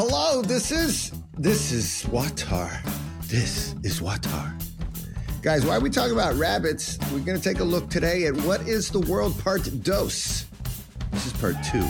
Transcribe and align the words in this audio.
Hello, 0.00 0.42
this 0.42 0.70
is 0.70 1.10
this 1.38 1.72
is 1.72 2.04
WAWTAR. 2.12 2.70
This 3.22 3.74
is 3.82 4.00
WAWTAR. 4.00 4.54
Guys, 5.42 5.66
why 5.66 5.74
are 5.74 5.80
we 5.80 5.90
talking 5.90 6.12
about 6.12 6.36
rabbits? 6.36 7.00
We're 7.10 7.18
going 7.18 7.36
to 7.36 7.42
take 7.42 7.58
a 7.58 7.64
look 7.64 7.90
today 7.90 8.26
at 8.26 8.36
what 8.42 8.60
is 8.68 8.90
the 8.90 9.00
world 9.00 9.36
part 9.40 9.68
dos. 9.82 10.46
This 11.10 11.26
is 11.26 11.32
part 11.32 11.56
two. 11.64 11.82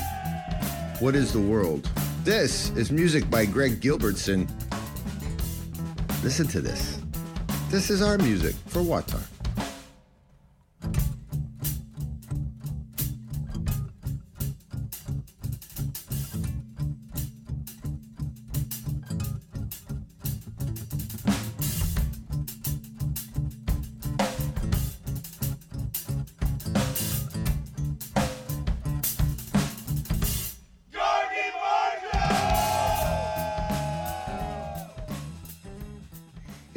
What 1.04 1.14
is 1.14 1.34
the 1.34 1.38
world? 1.38 1.90
This 2.24 2.70
is 2.70 2.90
music 2.90 3.28
by 3.28 3.44
Greg 3.44 3.78
Gilbertson. 3.78 4.48
Listen 6.24 6.48
to 6.48 6.62
this. 6.62 7.02
This 7.68 7.90
is 7.90 8.00
our 8.00 8.16
music 8.16 8.54
for 8.68 8.80
WAWTAR. 8.80 9.37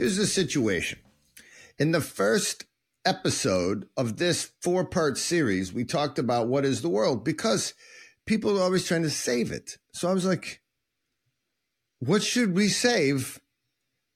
Here's 0.02 0.18
the 0.18 0.26
situation. 0.26 0.98
In 1.78 1.92
the 1.92 2.02
first 2.02 2.66
episode 3.06 3.88
of 3.96 4.18
this 4.18 4.52
four 4.60 4.84
part 4.84 5.16
series, 5.16 5.72
we 5.72 5.84
talked 5.84 6.18
about 6.18 6.48
what 6.48 6.66
is 6.66 6.82
the 6.82 6.90
world 6.90 7.24
because 7.24 7.76
people 8.26 8.58
are 8.58 8.64
always 8.64 8.84
trying 8.84 9.04
to 9.04 9.12
save 9.12 9.52
it. 9.52 9.78
So 9.94 10.10
I 10.10 10.14
was 10.16 10.26
like, 10.26 10.64
what 12.00 12.24
should 12.24 12.56
we 12.56 12.68
save? 12.68 13.40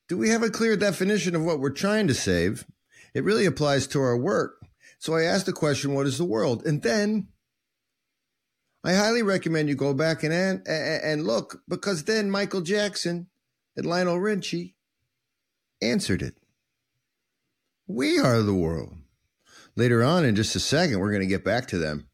Do 0.10 0.18
we 0.18 0.30
have 0.30 0.42
a 0.42 0.50
clear 0.50 0.76
definition 0.76 1.36
of 1.36 1.44
what 1.44 1.60
we're 1.60 1.70
trying 1.70 2.08
to 2.08 2.16
save? 2.16 2.66
It 3.14 3.24
really 3.24 3.46
applies 3.46 3.86
to 3.90 4.02
our 4.02 4.18
work. 4.18 4.56
So 4.98 5.14
I 5.14 5.26
asked 5.26 5.46
the 5.46 5.54
question, 5.54 5.94
what 5.94 6.08
is 6.08 6.18
the 6.18 6.26
world? 6.26 6.66
And 6.66 6.82
then 6.82 7.28
I 8.84 8.94
highly 8.94 9.22
recommend 9.22 9.70
you 9.70 9.76
go 9.76 9.94
back 9.94 10.24
and, 10.24 10.34
and, 10.34 10.68
and 10.68 11.28
look 11.28 11.62
because 11.70 12.06
then 12.06 12.32
Michael 12.32 12.62
Jackson 12.62 13.28
and 13.78 13.86
Lionel 13.86 14.20
Richie 14.20 14.75
answered 15.82 16.22
it. 16.22 16.36
We 17.88 18.20
are 18.20 18.42
the 18.42 18.54
world. 18.54 18.98
Later 19.76 20.04
on, 20.04 20.26
in 20.26 20.36
just 20.36 20.56
a 20.56 20.60
second, 20.60 21.00
we're 21.00 21.12
going 21.12 21.22
to 21.22 21.28
get 21.28 21.44
back 21.44 21.68
to 21.68 21.78
them. 21.78 22.08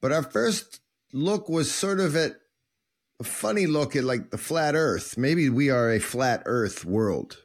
But 0.00 0.12
our 0.12 0.22
first 0.22 0.80
look 1.12 1.48
was 1.48 1.72
sort 1.72 2.00
of 2.00 2.14
at 2.16 2.32
a 3.20 3.24
funny 3.24 3.66
look 3.66 3.96
at 3.96 4.04
like 4.04 4.30
the 4.30 4.38
flat 4.38 4.74
earth. 4.74 5.16
Maybe 5.16 5.48
we 5.48 5.70
are 5.70 5.90
a 5.90 5.98
flat 5.98 6.42
earth 6.44 6.84
world. 6.84 7.38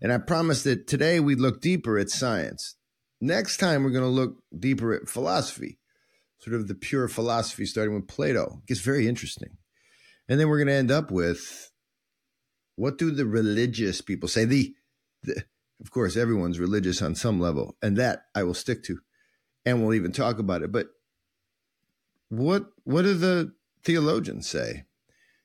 And 0.00 0.12
I 0.12 0.18
promised 0.18 0.64
that 0.64 0.86
today 0.86 1.20
we'd 1.20 1.40
look 1.40 1.60
deeper 1.60 1.98
at 1.98 2.10
science. 2.10 2.76
Next 3.20 3.58
time, 3.58 3.84
we're 3.84 3.90
going 3.90 4.02
to 4.02 4.08
look 4.08 4.38
deeper 4.56 4.92
at 4.92 5.08
philosophy, 5.08 5.78
sort 6.38 6.56
of 6.56 6.66
the 6.66 6.74
pure 6.74 7.06
philosophy 7.06 7.66
starting 7.66 7.94
with 7.94 8.08
Plato. 8.08 8.60
It 8.62 8.68
gets 8.68 8.80
very 8.80 9.06
interesting. 9.06 9.58
And 10.28 10.40
then 10.40 10.48
we're 10.48 10.58
going 10.58 10.68
to 10.68 10.74
end 10.74 10.90
up 10.90 11.10
with 11.12 11.71
what 12.82 12.98
do 12.98 13.12
the 13.12 13.26
religious 13.26 14.00
people 14.00 14.28
say? 14.28 14.44
The, 14.44 14.74
the, 15.22 15.44
of 15.80 15.92
course, 15.92 16.16
everyone's 16.16 16.58
religious 16.58 17.00
on 17.00 17.14
some 17.14 17.38
level, 17.38 17.76
and 17.80 17.96
that 17.96 18.24
I 18.34 18.42
will 18.42 18.54
stick 18.54 18.82
to, 18.84 18.98
and 19.64 19.80
we'll 19.80 19.94
even 19.94 20.10
talk 20.10 20.40
about 20.40 20.62
it. 20.62 20.72
But 20.72 20.88
what 22.28 22.66
what 22.82 23.02
do 23.02 23.14
the 23.14 23.54
theologians 23.84 24.48
say? 24.48 24.82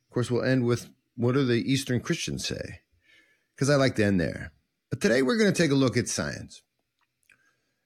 Of 0.08 0.14
course, 0.14 0.32
we'll 0.32 0.46
end 0.46 0.66
with 0.66 0.90
what 1.16 1.34
do 1.34 1.46
the 1.46 1.62
Eastern 1.72 2.00
Christians 2.00 2.44
say? 2.48 2.80
Because 3.56 3.70
I 3.70 3.76
like 3.76 3.94
to 3.98 4.06
end 4.06 4.20
there. 4.20 4.52
But 4.90 5.00
today 5.00 5.22
we're 5.22 5.38
going 5.38 5.54
to 5.54 5.62
take 5.62 5.70
a 5.70 5.76
look 5.76 5.96
at 5.96 6.08
science, 6.08 6.64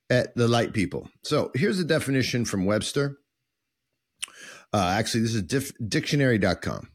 at 0.10 0.34
the 0.34 0.48
light 0.48 0.72
people. 0.72 1.10
So 1.24 1.52
here's 1.56 1.78
a 1.78 1.84
definition 1.84 2.46
from 2.46 2.64
Webster. 2.64 3.18
Uh, 4.72 4.94
actually, 4.98 5.24
this 5.24 5.36
is 5.36 5.74
dictionary.com. 5.86 6.88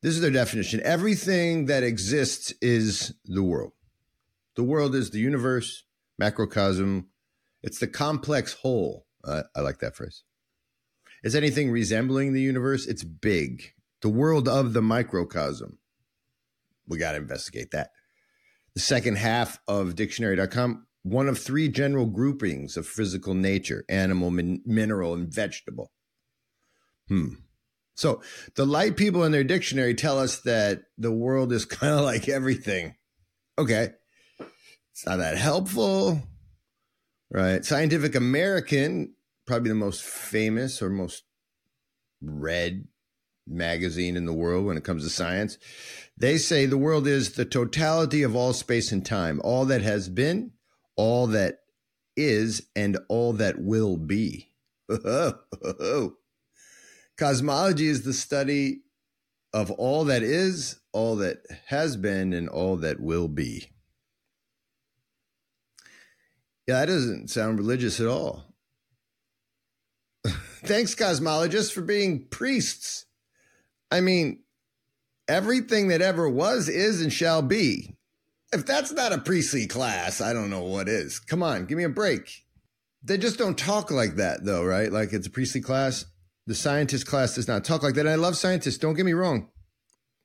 This 0.00 0.14
is 0.14 0.20
their 0.20 0.30
definition. 0.30 0.80
Everything 0.84 1.66
that 1.66 1.82
exists 1.82 2.52
is 2.62 3.14
the 3.24 3.42
world. 3.42 3.72
The 4.54 4.62
world 4.62 4.94
is 4.94 5.10
the 5.10 5.18
universe, 5.18 5.84
macrocosm. 6.18 7.06
It's 7.62 7.78
the 7.78 7.88
complex 7.88 8.54
whole. 8.54 9.06
Uh, 9.24 9.42
I 9.56 9.60
like 9.60 9.78
that 9.80 9.96
phrase. 9.96 10.22
Is 11.24 11.34
anything 11.34 11.70
resembling 11.70 12.32
the 12.32 12.40
universe? 12.40 12.86
It's 12.86 13.02
big. 13.02 13.72
The 14.02 14.08
world 14.08 14.48
of 14.48 14.72
the 14.72 14.82
microcosm. 14.82 15.78
We 16.86 16.98
got 16.98 17.12
to 17.12 17.18
investigate 17.18 17.72
that. 17.72 17.90
The 18.74 18.80
second 18.80 19.16
half 19.18 19.58
of 19.66 19.96
dictionary.com, 19.96 20.86
one 21.02 21.28
of 21.28 21.38
three 21.38 21.68
general 21.68 22.06
groupings 22.06 22.76
of 22.76 22.86
physical 22.86 23.34
nature 23.34 23.84
animal, 23.88 24.30
min- 24.30 24.62
mineral, 24.64 25.14
and 25.14 25.32
vegetable. 25.32 25.90
Hmm. 27.08 27.34
So 27.98 28.22
the 28.54 28.64
light 28.64 28.96
people 28.96 29.24
in 29.24 29.32
their 29.32 29.42
dictionary 29.42 29.92
tell 29.92 30.20
us 30.20 30.38
that 30.42 30.82
the 30.98 31.10
world 31.10 31.52
is 31.52 31.64
kind 31.64 31.94
of 31.94 32.04
like 32.04 32.28
everything. 32.28 32.94
Okay. 33.58 33.90
It's 34.92 35.04
not 35.04 35.16
that 35.16 35.36
helpful. 35.36 36.22
Right. 37.28 37.64
Scientific 37.64 38.14
American, 38.14 39.14
probably 39.48 39.70
the 39.70 39.74
most 39.74 40.04
famous 40.04 40.80
or 40.80 40.90
most 40.90 41.24
read 42.22 42.86
magazine 43.48 44.16
in 44.16 44.26
the 44.26 44.32
world 44.32 44.64
when 44.64 44.76
it 44.76 44.84
comes 44.84 45.02
to 45.02 45.10
science. 45.10 45.58
They 46.16 46.38
say 46.38 46.66
the 46.66 46.78
world 46.78 47.08
is 47.08 47.32
the 47.32 47.44
totality 47.44 48.22
of 48.22 48.36
all 48.36 48.52
space 48.52 48.92
and 48.92 49.04
time, 49.04 49.40
all 49.42 49.64
that 49.64 49.82
has 49.82 50.08
been, 50.08 50.52
all 50.94 51.26
that 51.28 51.62
is, 52.16 52.62
and 52.76 52.96
all 53.08 53.32
that 53.34 53.58
will 53.58 53.96
be. 53.96 54.52
Oh, 54.90 55.34
oh, 55.64 55.74
oh. 55.80 56.12
Cosmology 57.18 57.88
is 57.88 58.02
the 58.02 58.12
study 58.12 58.82
of 59.52 59.72
all 59.72 60.04
that 60.04 60.22
is, 60.22 60.80
all 60.92 61.16
that 61.16 61.38
has 61.66 61.96
been, 61.96 62.32
and 62.32 62.48
all 62.48 62.76
that 62.76 63.00
will 63.00 63.26
be. 63.26 63.70
Yeah, 66.68 66.80
that 66.80 66.86
doesn't 66.86 67.28
sound 67.28 67.58
religious 67.58 67.98
at 67.98 68.06
all. 68.06 68.54
Thanks, 70.26 70.94
cosmologists, 70.94 71.72
for 71.72 71.80
being 71.80 72.26
priests. 72.26 73.06
I 73.90 74.00
mean, 74.00 74.40
everything 75.26 75.88
that 75.88 76.02
ever 76.02 76.28
was, 76.28 76.68
is, 76.68 77.02
and 77.02 77.12
shall 77.12 77.42
be. 77.42 77.96
If 78.52 78.64
that's 78.64 78.92
not 78.92 79.12
a 79.12 79.18
priestly 79.18 79.66
class, 79.66 80.20
I 80.20 80.32
don't 80.32 80.50
know 80.50 80.62
what 80.62 80.88
is. 80.88 81.18
Come 81.18 81.42
on, 81.42 81.66
give 81.66 81.78
me 81.78 81.84
a 81.84 81.88
break. 81.88 82.44
They 83.02 83.18
just 83.18 83.38
don't 83.38 83.58
talk 83.58 83.90
like 83.90 84.16
that, 84.16 84.44
though, 84.44 84.64
right? 84.64 84.92
Like 84.92 85.12
it's 85.12 85.26
a 85.26 85.30
priestly 85.30 85.60
class. 85.60 86.04
The 86.48 86.54
scientist 86.54 87.06
class 87.06 87.34
does 87.34 87.46
not 87.46 87.62
talk 87.62 87.82
like 87.82 87.92
that. 87.94 88.06
And 88.06 88.08
I 88.08 88.14
love 88.14 88.34
scientists. 88.34 88.78
Don't 88.78 88.94
get 88.94 89.04
me 89.04 89.12
wrong. 89.12 89.50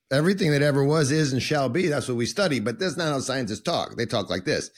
Everything 0.10 0.52
that 0.52 0.62
ever 0.62 0.82
was, 0.82 1.12
is, 1.12 1.34
and 1.34 1.44
shall 1.44 1.68
be. 1.68 1.88
That's 1.88 2.08
what 2.08 2.16
we 2.16 2.26
study. 2.26 2.62
But 2.62 2.80
that's 2.80 2.96
not 2.96 3.12
how 3.12 3.20
scientists 3.20 3.60
talk. 3.60 3.98
They 3.98 4.06
talk 4.06 4.30
like 4.30 4.46
this. 4.46 4.70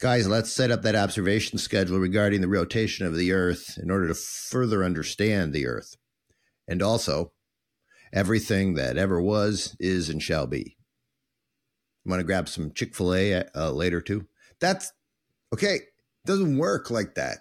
Guys, 0.00 0.26
let's 0.26 0.50
set 0.50 0.70
up 0.70 0.80
that 0.80 0.96
observation 0.96 1.58
schedule 1.58 1.98
regarding 1.98 2.40
the 2.40 2.48
rotation 2.48 3.04
of 3.04 3.14
the 3.14 3.30
Earth 3.30 3.78
in 3.82 3.90
order 3.90 4.08
to 4.08 4.14
further 4.14 4.82
understand 4.82 5.52
the 5.52 5.66
Earth. 5.66 5.96
And 6.66 6.80
also, 6.80 7.32
everything 8.10 8.72
that 8.76 8.96
ever 8.96 9.20
was, 9.20 9.76
is, 9.78 10.08
and 10.08 10.22
shall 10.22 10.46
be. 10.46 10.78
Want 12.06 12.20
to 12.20 12.24
grab 12.24 12.48
some 12.48 12.72
Chick 12.72 12.94
fil 12.96 13.14
A 13.14 13.44
uh, 13.54 13.70
later, 13.70 14.00
too? 14.00 14.28
That's 14.62 14.90
okay. 15.52 15.74
It 15.74 15.82
doesn't 16.24 16.56
work 16.56 16.90
like 16.90 17.16
that. 17.16 17.40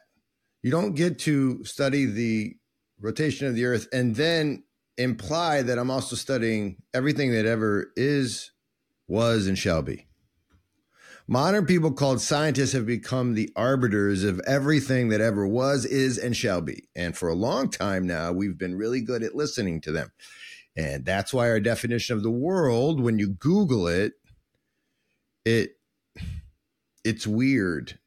You 0.62 0.72
don't 0.72 0.94
get 0.96 1.20
to 1.20 1.64
study 1.64 2.06
the 2.06 2.59
rotation 3.00 3.48
of 3.48 3.56
the 3.56 3.66
earth 3.66 3.88
and 3.92 4.16
then 4.16 4.64
imply 4.98 5.62
that 5.62 5.80
I'm 5.80 5.92
also 5.92 6.16
studying 6.16 6.78
everything 6.94 7.32
that 7.32 7.46
ever 7.46 7.92
is, 7.96 8.52
was, 9.08 9.48
and 9.48 9.58
shall 9.58 9.82
be. 9.82 10.08
Modern 11.28 11.68
people 11.68 11.92
called 11.92 12.22
scientists 12.22 12.74
have 12.74 12.88
become 12.88 13.36
the 13.36 13.52
arbiters 13.56 14.24
of 14.24 14.42
everything 14.48 15.10
that 15.10 15.22
ever 15.22 15.48
was, 15.48 15.86
is, 15.86 16.18
and 16.18 16.36
shall 16.36 16.60
be. 16.60 16.90
And 16.96 17.16
for 17.16 17.30
a 17.30 17.36
long 17.36 17.70
time 17.70 18.08
now, 18.08 18.32
we've 18.32 18.58
been 18.58 18.76
really 18.76 19.02
good 19.02 19.22
at 19.22 19.36
listening 19.36 19.80
to 19.82 19.92
them. 19.92 20.12
And 20.76 21.06
that's 21.06 21.32
why 21.32 21.50
our 21.50 21.60
definition 21.60 22.18
of 22.18 22.24
the 22.24 22.32
world, 22.32 23.00
when 23.00 23.20
you 23.20 23.30
Google 23.30 23.88
it, 23.88 24.14
it 25.46 25.76
it's 27.04 27.28
weird 27.28 27.99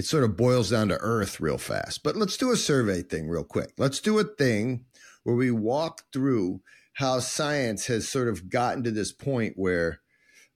it 0.00 0.06
sort 0.06 0.24
of 0.24 0.34
boils 0.34 0.70
down 0.70 0.88
to 0.88 0.96
earth 1.00 1.40
real 1.40 1.58
fast. 1.58 2.02
But 2.02 2.16
let's 2.16 2.38
do 2.38 2.50
a 2.50 2.56
survey 2.56 3.02
thing 3.02 3.28
real 3.28 3.44
quick. 3.44 3.74
Let's 3.76 4.00
do 4.00 4.18
a 4.18 4.24
thing 4.24 4.86
where 5.24 5.36
we 5.36 5.50
walk 5.50 6.04
through 6.10 6.62
how 6.94 7.20
science 7.20 7.86
has 7.88 8.08
sort 8.08 8.26
of 8.26 8.48
gotten 8.48 8.82
to 8.84 8.90
this 8.90 9.12
point 9.12 9.52
where 9.56 10.00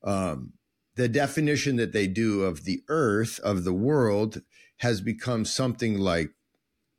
um, 0.03 0.55
the 0.97 1.11
definition 1.11 1.77
that 1.77 1.93
they 1.93 2.07
do 2.07 2.43
of 2.43 2.65
the 2.65 2.85
earth, 2.89 3.39
of 3.41 3.65
the 3.65 3.75
world, 3.75 4.41
has 4.79 5.03
become 5.03 5.45
something 5.45 5.99
like 5.99 6.31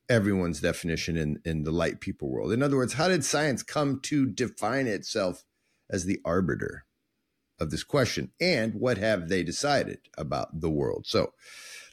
everyone's 0.07 0.61
definition 0.61 1.17
in, 1.17 1.39
in 1.45 1.63
the 1.63 1.71
light 1.71 1.99
people 1.99 2.29
world. 2.29 2.51
In 2.51 2.61
other 2.61 2.77
words, 2.77 2.93
how 2.93 3.07
did 3.07 3.25
science 3.25 3.63
come 3.63 3.99
to 4.01 4.27
define 4.27 4.85
itself 4.85 5.43
as 5.89 6.05
the 6.05 6.19
arbiter 6.23 6.85
of 7.59 7.71
this 7.71 7.83
question? 7.83 8.33
And 8.39 8.75
what 8.75 8.99
have 8.99 9.29
they 9.29 9.41
decided 9.41 9.97
about 10.15 10.61
the 10.61 10.69
world? 10.69 11.07
So 11.07 11.33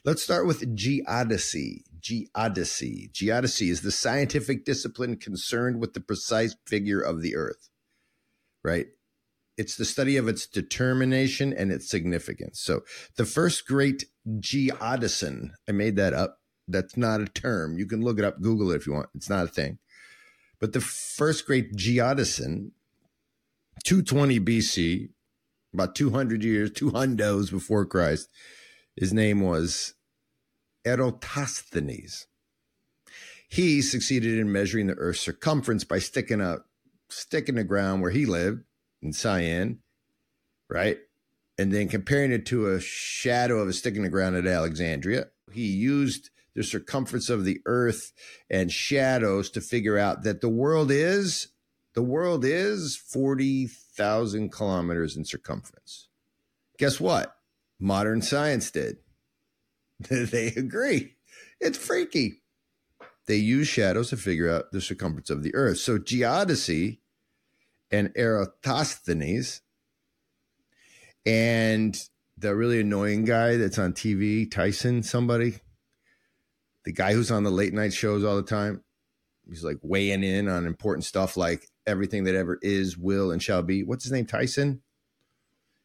let's 0.05 0.23
start 0.23 0.45
with 0.45 0.75
geodesy. 0.75 1.83
Geodesy. 2.01 3.11
Geodesy 3.11 3.69
is 3.69 3.81
the 3.81 3.91
scientific 3.91 4.65
discipline 4.65 5.17
concerned 5.17 5.79
with 5.79 5.93
the 5.93 6.01
precise 6.01 6.55
figure 6.67 6.99
of 6.99 7.21
the 7.21 7.35
earth, 7.35 7.69
right? 8.63 8.87
It's 9.57 9.75
the 9.75 9.85
study 9.85 10.17
of 10.17 10.27
its 10.27 10.47
determination 10.47 11.53
and 11.53 11.71
its 11.71 11.89
significance. 11.89 12.59
So 12.59 12.81
the 13.17 13.25
first 13.25 13.67
great 13.67 14.05
geodeson, 14.27 15.51
I 15.69 15.71
made 15.71 15.95
that 15.95 16.13
up 16.13 16.39
that's 16.67 16.97
not 16.97 17.21
a 17.21 17.25
term. 17.25 17.77
You 17.77 17.85
can 17.85 18.01
look 18.01 18.19
it 18.19 18.25
up, 18.25 18.41
Google 18.41 18.71
it 18.71 18.77
if 18.77 18.87
you 18.87 18.93
want. 18.93 19.09
It's 19.15 19.29
not 19.29 19.45
a 19.45 19.49
thing. 19.49 19.79
But 20.59 20.73
the 20.73 20.81
first 20.81 21.45
great 21.45 21.75
geodeson, 21.75 22.71
220 23.83 24.39
BC, 24.39 25.09
about 25.73 25.95
200 25.95 26.43
years, 26.43 26.71
two 26.71 26.91
hundos 26.91 27.51
before 27.51 27.85
Christ, 27.85 28.29
his 28.95 29.13
name 29.13 29.41
was 29.41 29.93
Eratosthenes. 30.85 32.27
He 33.47 33.81
succeeded 33.81 34.37
in 34.39 34.51
measuring 34.51 34.87
the 34.87 34.95
Earth's 34.95 35.21
circumference 35.21 35.83
by 35.83 35.99
sticking 35.99 36.41
a 36.41 36.59
stick 37.09 37.49
in 37.49 37.55
the 37.55 37.63
ground 37.63 38.01
where 38.01 38.11
he 38.11 38.25
lived 38.25 38.63
in 39.01 39.13
Syene, 39.13 39.79
right? 40.69 40.97
And 41.57 41.71
then 41.71 41.87
comparing 41.87 42.31
it 42.31 42.45
to 42.47 42.67
a 42.67 42.79
shadow 42.79 43.59
of 43.59 43.67
a 43.67 43.73
stick 43.73 43.95
in 43.95 44.01
the 44.01 44.09
ground 44.09 44.35
at 44.35 44.47
Alexandria. 44.47 45.27
He 45.51 45.67
used 45.67 46.31
the 46.55 46.63
circumference 46.63 47.29
of 47.29 47.45
the 47.45 47.59
earth 47.65 48.11
and 48.49 48.71
shadows 48.71 49.49
to 49.51 49.61
figure 49.61 49.97
out 49.97 50.23
that 50.23 50.41
the 50.41 50.49
world 50.49 50.91
is 50.91 51.49
the 51.93 52.01
world 52.01 52.43
is 52.43 52.95
40,000 52.95 54.51
kilometers 54.51 55.15
in 55.15 55.25
circumference. 55.25 56.07
Guess 56.79 56.99
what? 56.99 57.35
Modern 57.83 58.21
science 58.21 58.71
did. 58.71 58.99
they 60.09 60.47
agree. 60.47 61.17
It's 61.59 61.77
freaky. 61.77 62.41
They 63.27 63.35
use 63.35 63.67
shadows 63.67 64.09
to 64.11 64.17
figure 64.17 64.49
out 64.49 64.71
the 64.71 64.79
circumference 64.79 65.29
of 65.29 65.43
the 65.43 65.53
earth. 65.53 65.79
So 65.79 65.97
geodesy 65.99 66.99
and 67.91 68.09
Eratosthenes 68.15 69.59
and 71.25 72.01
the 72.37 72.55
really 72.55 72.79
annoying 72.79 73.25
guy 73.25 73.57
that's 73.57 73.77
on 73.77 73.91
TV, 73.91 74.49
Tyson, 74.49 75.03
somebody, 75.03 75.55
the 76.85 76.93
guy 76.93 77.11
who's 77.13 77.31
on 77.31 77.43
the 77.43 77.51
late 77.51 77.73
night 77.73 77.91
shows 77.91 78.23
all 78.23 78.37
the 78.37 78.43
time. 78.43 78.81
He's 79.45 79.65
like 79.65 79.79
weighing 79.81 80.23
in 80.23 80.47
on 80.47 80.65
important 80.65 81.03
stuff 81.03 81.35
like 81.35 81.67
everything 81.85 82.23
that 82.23 82.35
ever 82.35 82.59
is, 82.61 82.97
will, 82.97 83.29
and 83.29 83.43
shall 83.43 83.61
be. 83.61 83.83
What's 83.83 84.05
his 84.05 84.13
name? 84.13 84.25
Tyson. 84.25 84.81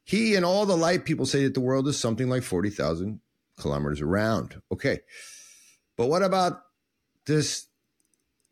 He 0.08 0.36
and 0.36 0.44
all 0.44 0.64
the 0.64 0.74
light 0.74 1.04
people 1.04 1.26
say 1.26 1.44
that 1.44 1.52
the 1.52 1.60
world 1.60 1.86
is 1.86 2.00
something 2.00 2.30
like 2.30 2.42
40,000 2.42 3.20
kilometers 3.60 4.00
around. 4.00 4.58
Okay. 4.72 5.00
But 5.98 6.06
what 6.06 6.22
about 6.22 6.62
this 7.26 7.66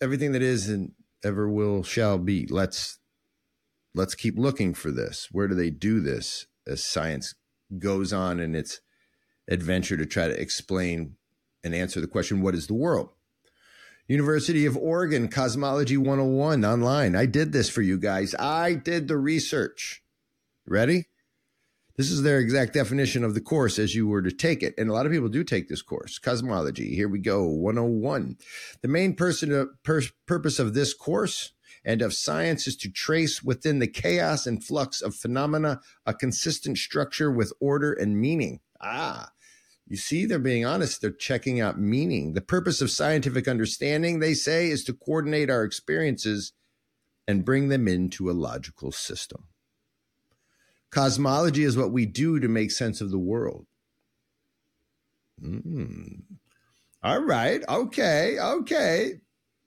everything 0.02 0.32
that 0.32 0.42
is 0.42 0.68
and 0.68 0.92
ever 1.24 1.48
will 1.48 1.82
shall 1.82 2.18
be? 2.18 2.46
Let's 2.46 2.98
let's 3.94 4.14
keep 4.14 4.36
looking 4.36 4.74
for 4.74 4.90
this. 4.90 5.28
Where 5.32 5.48
do 5.48 5.54
they 5.54 5.70
do 5.70 6.00
this 6.00 6.44
as 6.66 6.84
science 6.84 7.34
goes 7.78 8.12
on 8.12 8.38
in 8.38 8.54
its 8.54 8.82
adventure 9.48 9.96
to 9.96 10.04
try 10.04 10.28
to 10.28 10.38
explain 10.38 11.16
and 11.64 11.74
answer 11.74 12.02
the 12.02 12.06
question, 12.06 12.42
What 12.42 12.54
is 12.54 12.66
the 12.66 12.74
world? 12.74 13.08
University 14.08 14.66
of 14.66 14.76
Oregon 14.76 15.28
Cosmology 15.28 15.96
101 15.96 16.66
online. 16.66 17.16
I 17.16 17.24
did 17.24 17.52
this 17.52 17.70
for 17.70 17.80
you 17.80 17.96
guys. 17.96 18.34
I 18.38 18.74
did 18.74 19.08
the 19.08 19.16
research. 19.16 20.02
Ready? 20.66 21.06
This 21.96 22.10
is 22.10 22.22
their 22.22 22.38
exact 22.38 22.74
definition 22.74 23.24
of 23.24 23.34
the 23.34 23.40
course 23.40 23.78
as 23.78 23.94
you 23.94 24.06
were 24.06 24.22
to 24.22 24.30
take 24.30 24.62
it. 24.62 24.74
And 24.76 24.90
a 24.90 24.92
lot 24.92 25.06
of 25.06 25.12
people 25.12 25.28
do 25.28 25.42
take 25.42 25.68
this 25.68 25.80
course, 25.82 26.18
Cosmology. 26.18 26.94
Here 26.94 27.08
we 27.08 27.18
go, 27.18 27.44
101. 27.44 28.36
The 28.82 28.88
main 28.88 29.14
person, 29.14 29.52
uh, 29.52 29.64
pur- 29.82 30.02
purpose 30.26 30.58
of 30.58 30.74
this 30.74 30.92
course 30.92 31.52
and 31.84 32.02
of 32.02 32.12
science 32.12 32.66
is 32.66 32.76
to 32.76 32.90
trace 32.90 33.42
within 33.42 33.78
the 33.78 33.86
chaos 33.86 34.46
and 34.46 34.62
flux 34.62 35.00
of 35.00 35.14
phenomena 35.14 35.80
a 36.04 36.12
consistent 36.12 36.76
structure 36.76 37.30
with 37.30 37.52
order 37.60 37.92
and 37.92 38.20
meaning. 38.20 38.60
Ah, 38.80 39.30
you 39.88 39.96
see, 39.96 40.26
they're 40.26 40.38
being 40.38 40.66
honest. 40.66 41.00
They're 41.00 41.10
checking 41.10 41.60
out 41.60 41.80
meaning. 41.80 42.34
The 42.34 42.40
purpose 42.40 42.80
of 42.80 42.90
scientific 42.90 43.46
understanding, 43.46 44.18
they 44.18 44.34
say, 44.34 44.68
is 44.68 44.84
to 44.84 44.92
coordinate 44.92 45.48
our 45.48 45.62
experiences 45.62 46.52
and 47.28 47.44
bring 47.44 47.68
them 47.68 47.86
into 47.88 48.28
a 48.28 48.32
logical 48.32 48.90
system. 48.90 49.44
Cosmology 50.96 51.62
is 51.62 51.76
what 51.76 51.92
we 51.92 52.06
do 52.06 52.40
to 52.40 52.48
make 52.48 52.70
sense 52.70 53.02
of 53.02 53.10
the 53.10 53.18
world. 53.18 53.66
Mm. 55.44 56.22
All 57.02 57.22
right. 57.22 57.62
Okay. 57.68 58.38
Okay. 58.40 59.20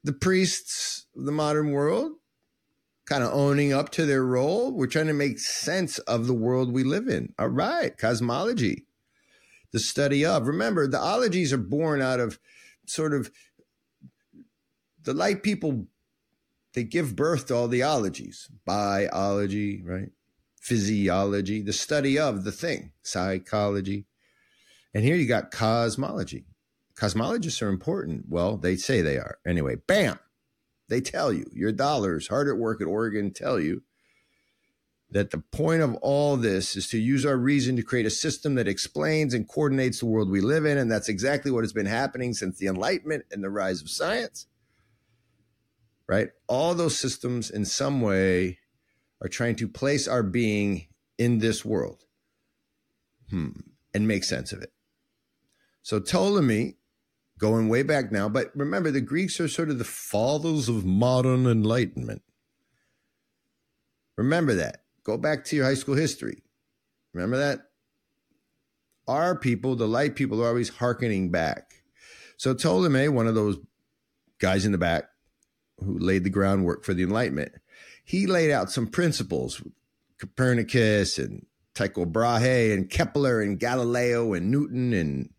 The 0.04 0.14
priests 0.14 1.06
of 1.16 1.26
the 1.26 1.32
modern 1.32 1.70
world 1.70 2.14
kind 3.06 3.24
of 3.24 3.32
owning 3.32 3.72
up 3.72 3.92
to 3.92 4.08
their 4.08 4.26
role. 4.26 4.72
We're 4.72 4.88
trying 4.88 5.06
to 5.06 5.14
make 5.14 5.38
sense 5.38 6.00
of 6.00 6.26
the 6.26 6.34
world 6.34 6.74
we 6.74 6.84
live 6.84 7.08
in. 7.08 7.34
All 7.38 7.50
right. 7.50 7.96
Cosmology 7.96 8.88
the 9.72 9.78
study 9.78 10.26
of. 10.26 10.48
Remember, 10.48 10.88
the 10.88 11.00
ologies 11.00 11.54
are 11.54 11.58
born 11.58 12.02
out 12.02 12.20
of 12.20 12.40
sort 12.88 13.14
of 13.14 13.30
the 15.04 15.14
light 15.14 15.44
people, 15.44 15.86
they 16.74 16.84
give 16.84 17.16
birth 17.16 17.46
to 17.48 17.56
all 17.56 17.68
the 17.68 17.84
ologies 17.84 18.50
biology, 18.66 19.84
right? 19.84 20.10
Physiology, 20.70 21.64
the 21.64 21.74
study 21.74 22.20
of 22.20 22.44
the 22.44 22.52
thing, 22.52 22.92
psychology. 23.02 24.06
And 24.94 25.04
here 25.04 25.16
you 25.16 25.28
got 25.28 25.50
cosmology. 25.50 26.46
Cosmologists 26.96 27.64
are 27.64 27.70
important. 27.70 28.26
Well, 28.30 28.56
they 28.56 28.76
say 28.76 29.02
they 29.02 29.18
are. 29.18 29.40
Anyway, 29.48 29.78
bam, 29.88 30.20
they 30.88 31.02
tell 31.02 31.34
you. 31.34 31.46
Your 31.52 31.72
dollars, 31.72 32.28
hard 32.28 32.48
at 32.48 32.58
work 32.58 32.82
at 32.82 32.88
Oregon, 32.88 33.34
tell 33.34 33.60
you 33.60 33.82
that 35.10 35.32
the 35.32 35.40
point 35.40 35.82
of 35.82 35.96
all 36.04 36.38
this 36.38 36.76
is 36.76 36.88
to 36.90 37.00
use 37.00 37.26
our 37.26 37.38
reason 37.38 37.76
to 37.76 37.82
create 37.82 38.06
a 38.06 38.12
system 38.12 38.54
that 38.54 38.68
explains 38.68 39.34
and 39.34 39.50
coordinates 39.50 40.02
the 40.02 40.06
world 40.06 40.30
we 40.30 40.40
live 40.40 40.66
in. 40.66 40.78
And 40.78 40.92
that's 40.92 41.10
exactly 41.10 41.50
what 41.50 41.64
has 41.64 41.74
been 41.74 41.88
happening 41.88 42.36
since 42.36 42.60
the 42.60 42.68
Enlightenment 42.68 43.26
and 43.32 43.44
the 43.44 43.50
rise 43.50 43.82
of 43.82 43.90
science. 43.90 44.46
Right? 46.08 46.30
All 46.48 46.76
those 46.76 46.96
systems, 46.96 47.50
in 47.50 47.66
some 47.66 48.02
way, 48.02 48.60
are 49.22 49.28
trying 49.28 49.56
to 49.58 49.68
place 49.68 50.08
our 50.08 50.24
being 50.24 50.88
in 51.18 51.40
this 51.40 51.66
world 51.66 52.04
hmm, 53.30 53.50
and 53.94 54.08
make 54.08 54.24
sense 54.24 54.52
of 54.52 54.62
it. 54.62 54.72
So 55.82 56.00
Ptolemy, 56.00 56.78
going 57.40 57.70
way 57.70 57.84
back 57.84 58.12
now, 58.12 58.30
but 58.30 58.52
remember, 58.56 58.92
the 58.92 59.02
Greeks 59.02 59.40
are 59.40 59.48
sort 59.48 59.70
of 59.70 59.78
the 59.78 59.84
fathers 59.84 60.70
of 60.70 60.86
modern 60.86 61.46
enlightenment. 61.46 62.22
Remember 64.18 64.54
that. 64.56 64.84
Go 65.04 65.18
back 65.18 65.46
to 65.46 65.56
your 65.56 65.66
high 65.66 65.76
school 65.76 65.96
history. 65.96 66.44
Remember 67.14 67.38
that? 67.38 67.62
Our 69.08 69.36
people, 69.36 69.76
the 69.76 69.88
light 69.88 70.16
people, 70.16 70.44
are 70.44 70.48
always 70.50 70.70
hearkening 70.70 71.32
back. 71.32 71.74
So 72.38 72.54
Ptolemy, 72.54 73.08
one 73.08 73.28
of 73.28 73.36
those 73.36 73.58
guys 74.40 74.66
in 74.66 74.72
the 74.72 74.78
back 74.78 75.06
who 75.80 75.98
laid 75.98 76.24
the 76.24 76.30
groundwork 76.30 76.84
for 76.84 76.94
the 76.94 77.04
Enlightenment, 77.04 77.54
he 78.10 78.26
laid 78.26 78.50
out 78.50 78.72
some 78.72 78.88
principles 78.88 79.62
Copernicus 80.18 81.20
and 81.20 81.46
Tycho 81.76 82.06
Brahe 82.06 82.74
and 82.74 82.90
Kepler 82.90 83.40
and 83.40 83.60
Galileo 83.60 84.34
and 84.34 84.50
Newton 84.50 84.94
and 84.94 85.30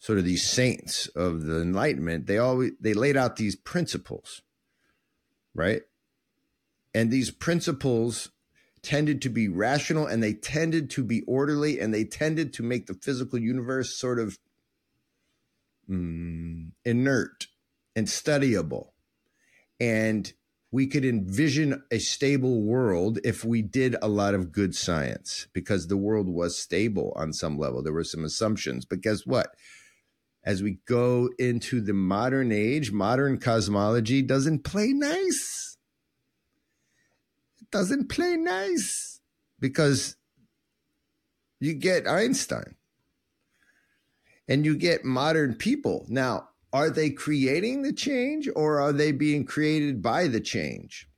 sort 0.00 0.18
of 0.18 0.24
these 0.24 0.42
saints 0.42 1.06
of 1.14 1.44
the 1.44 1.60
Enlightenment. 1.60 2.26
They 2.26 2.38
always 2.38 2.72
they 2.80 2.92
laid 2.92 3.16
out 3.16 3.36
these 3.36 3.54
principles, 3.54 4.42
right? 5.54 5.82
And 6.92 7.12
these 7.12 7.30
principles 7.30 8.32
tended 8.82 9.22
to 9.22 9.28
be 9.28 9.46
rational 9.46 10.08
and 10.08 10.24
they 10.24 10.34
tended 10.34 10.90
to 10.90 11.04
be 11.04 11.22
orderly 11.28 11.78
and 11.78 11.94
they 11.94 12.02
tended 12.02 12.52
to 12.54 12.64
make 12.64 12.86
the 12.86 12.94
physical 12.94 13.38
universe 13.38 13.96
sort 13.96 14.18
of 14.18 14.40
mm, 15.88 16.72
inert 16.84 17.46
and 17.94 18.08
studyable. 18.08 18.88
And 19.78 20.32
we 20.72 20.86
could 20.86 21.04
envision 21.04 21.84
a 21.92 21.98
stable 21.98 22.62
world 22.62 23.18
if 23.24 23.44
we 23.44 23.62
did 23.62 23.94
a 24.02 24.08
lot 24.08 24.34
of 24.34 24.52
good 24.52 24.74
science 24.74 25.46
because 25.52 25.86
the 25.86 25.98
world 25.98 26.28
was 26.28 26.58
stable 26.58 27.12
on 27.14 27.34
some 27.34 27.58
level. 27.58 27.82
There 27.82 27.92
were 27.92 28.04
some 28.04 28.24
assumptions. 28.24 28.86
But 28.86 29.02
guess 29.02 29.26
what? 29.26 29.54
As 30.44 30.62
we 30.62 30.78
go 30.88 31.30
into 31.38 31.80
the 31.82 31.92
modern 31.92 32.52
age, 32.52 32.90
modern 32.90 33.38
cosmology 33.38 34.22
doesn't 34.22 34.64
play 34.64 34.88
nice 34.92 35.76
It 37.60 37.70
doesn't 37.70 38.08
play 38.08 38.36
nice 38.36 39.20
because 39.60 40.16
you 41.60 41.74
get 41.74 42.08
Einstein 42.08 42.76
and 44.48 44.66
you 44.66 44.76
get 44.76 45.04
modern 45.04 45.54
people. 45.54 46.06
Now, 46.08 46.48
are 46.72 46.90
they 46.90 47.10
creating 47.10 47.82
the 47.82 47.92
change 47.92 48.48
or 48.56 48.80
are 48.80 48.92
they 48.92 49.12
being 49.12 49.44
created 49.44 50.02
by 50.02 50.26
the 50.26 50.40
change? 50.40 51.08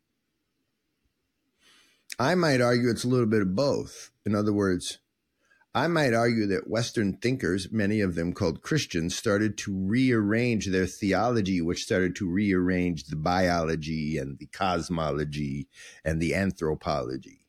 I 2.19 2.35
might 2.35 2.61
argue 2.61 2.91
it's 2.91 3.05
a 3.05 3.09
little 3.09 3.27
bit 3.27 3.43
of 3.43 3.55
both. 3.55 4.11
In 4.25 4.35
other 4.35 4.53
words, 4.53 4.99
I 5.77 5.89
might 5.89 6.15
argue 6.15 6.47
that 6.47 6.71
Western 6.71 7.17
thinkers, 7.17 7.73
many 7.73 8.01
of 8.01 8.15
them 8.15 8.33
called 8.33 8.63
Christians, 8.63 9.17
started 9.17 9.59
to 9.59 9.77
rearrange 9.77 10.69
their 10.69 10.87
theology, 10.87 11.61
which 11.61 11.83
started 11.83 12.15
to 12.17 12.31
rearrange 12.31 13.07
the 13.07 13.17
biology 13.17 14.17
and 14.17 14.39
the 14.39 14.47
cosmology 14.47 15.67
and 16.05 16.21
the 16.21 16.35
anthropology. 16.35 17.41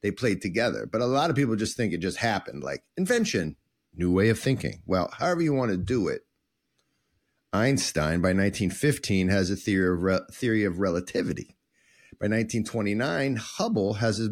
They 0.00 0.10
played 0.10 0.40
together. 0.40 0.86
But 0.90 1.02
a 1.02 1.06
lot 1.06 1.28
of 1.28 1.36
people 1.36 1.56
just 1.56 1.76
think 1.76 1.92
it 1.92 1.98
just 1.98 2.18
happened 2.18 2.64
like 2.64 2.84
invention, 2.96 3.56
new 3.94 4.10
way 4.10 4.30
of 4.30 4.38
thinking. 4.38 4.80
Well, 4.86 5.10
however 5.18 5.42
you 5.42 5.52
want 5.52 5.70
to 5.70 5.76
do 5.76 6.08
it. 6.08 6.22
Einstein 7.52 8.20
by 8.20 8.28
1915 8.28 9.28
has 9.28 9.50
a 9.50 9.56
theory 9.56 9.94
of, 9.94 10.02
re- 10.02 10.20
theory 10.30 10.64
of 10.64 10.78
relativity. 10.78 11.56
By 12.20 12.24
1929, 12.26 13.36
Hubble 13.36 13.94
has 13.94 14.20
a 14.20 14.30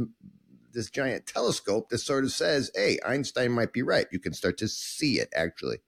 this 0.77 0.91
giant 0.91 1.27
telescope 1.27 1.89
that 1.89 1.99
sort 1.99 2.25
of 2.25 2.31
says, 2.31 2.71
hey, 2.75 2.99
Einstein 3.05 3.51
might 3.53 3.73
be 3.73 3.83
right. 3.83 4.07
You 4.13 4.21
can 4.21 4.35
start 4.35 4.59
to 4.59 4.69
see 4.69 5.19
it 5.19 5.31
actually. 5.35 5.79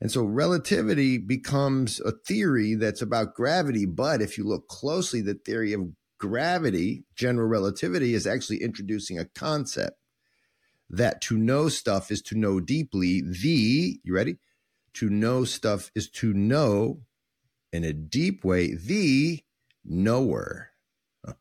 And 0.00 0.12
so 0.12 0.22
relativity 0.22 1.16
becomes 1.16 2.00
a 2.00 2.12
theory 2.12 2.74
that's 2.74 3.00
about 3.00 3.34
gravity. 3.34 3.86
But 3.86 4.20
if 4.20 4.36
you 4.36 4.44
look 4.44 4.68
closely, 4.68 5.22
the 5.22 5.34
theory 5.34 5.72
of 5.72 5.88
gravity, 6.18 7.04
general 7.14 7.48
relativity, 7.48 8.12
is 8.12 8.26
actually 8.26 8.62
introducing 8.62 9.18
a 9.18 9.24
concept 9.24 9.98
that 10.90 11.20
to 11.22 11.38
know 11.38 11.68
stuff 11.68 12.10
is 12.10 12.20
to 12.22 12.38
know 12.38 12.60
deeply. 12.60 13.22
The, 13.22 13.98
you 14.04 14.14
ready? 14.14 14.36
To 14.96 15.10
know 15.10 15.44
stuff 15.44 15.90
is 15.94 16.08
to 16.10 16.32
know 16.32 17.02
in 17.72 17.84
a 17.84 17.92
deep 17.92 18.44
way, 18.44 18.74
the 18.74 19.40
knower. 19.84 20.70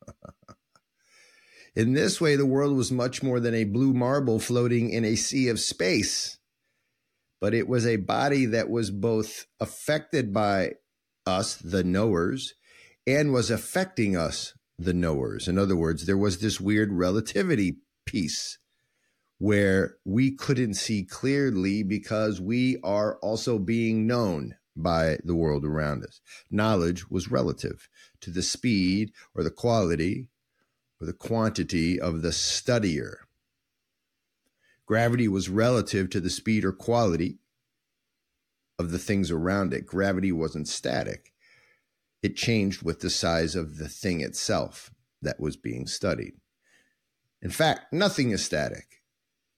In 1.75 1.93
this 1.93 2.21
way, 2.21 2.35
the 2.35 2.45
world 2.45 2.75
was 2.75 2.91
much 2.91 3.21
more 3.21 3.39
than 3.39 3.53
a 3.53 3.65
blue 3.65 3.93
marble 3.93 4.39
floating 4.39 4.91
in 4.91 5.03
a 5.03 5.15
sea 5.15 5.49
of 5.49 5.59
space, 5.59 6.37
but 7.41 7.53
it 7.53 7.67
was 7.67 7.85
a 7.85 7.97
body 7.97 8.45
that 8.45 8.69
was 8.69 8.91
both 8.91 9.45
affected 9.59 10.33
by 10.33 10.75
us, 11.25 11.55
the 11.55 11.83
knowers, 11.83 12.53
and 13.05 13.33
was 13.33 13.51
affecting 13.51 14.15
us, 14.15 14.53
the 14.79 14.93
knowers. 14.93 15.49
In 15.49 15.57
other 15.57 15.75
words, 15.75 16.05
there 16.05 16.17
was 16.17 16.39
this 16.39 16.61
weird 16.61 16.93
relativity 16.93 17.77
piece 18.05 18.57
where 19.45 19.95
we 20.03 20.31
couldn't 20.31 20.73
see 20.73 21.03
clearly 21.03 21.83
because 21.83 22.41
we 22.41 22.79
are 22.83 23.19
also 23.19 23.59
being 23.59 24.07
known 24.07 24.55
by 24.75 25.19
the 25.23 25.35
world 25.35 25.63
around 25.63 26.03
us. 26.03 26.19
Knowledge 26.49 27.11
was 27.11 27.29
relative 27.29 27.87
to 28.19 28.31
the 28.31 28.41
speed 28.41 29.11
or 29.35 29.43
the 29.43 29.51
quality 29.51 30.29
or 30.99 31.05
the 31.05 31.13
quantity 31.13 32.01
of 32.01 32.23
the 32.23 32.29
studier. 32.29 33.17
Gravity 34.87 35.27
was 35.27 35.47
relative 35.47 36.09
to 36.09 36.19
the 36.19 36.31
speed 36.31 36.65
or 36.65 36.71
quality 36.71 37.37
of 38.79 38.89
the 38.89 38.97
things 38.97 39.29
around 39.29 39.75
it. 39.75 39.85
Gravity 39.85 40.31
wasn't 40.31 40.67
static, 40.67 41.33
it 42.23 42.35
changed 42.35 42.81
with 42.81 43.01
the 43.01 43.11
size 43.11 43.55
of 43.55 43.77
the 43.77 43.89
thing 43.89 44.21
itself 44.21 44.89
that 45.21 45.39
was 45.39 45.55
being 45.55 45.85
studied. 45.85 46.33
In 47.43 47.51
fact, 47.51 47.93
nothing 47.93 48.31
is 48.31 48.43
static. 48.43 49.03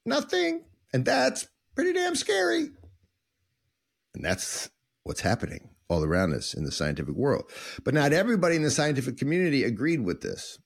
Nothing. 0.07 0.63
And 0.93 1.03
that's 1.03 1.47
pretty 1.75 1.91
damn 1.91 2.15
scary. 2.15 2.69
And 4.15 4.23
that's 4.23 4.69
what's 5.03 5.19
happening 5.19 5.71
all 5.89 6.03
around 6.03 6.33
us 6.33 6.53
in 6.53 6.63
the 6.63 6.71
scientific 6.71 7.13
world. 7.13 7.51
But 7.83 7.93
not 7.93 8.13
everybody 8.13 8.55
in 8.55 8.63
the 8.63 8.71
scientific 8.71 9.17
community 9.17 9.65
agreed 9.65 10.05
with 10.05 10.21
this. 10.21 10.57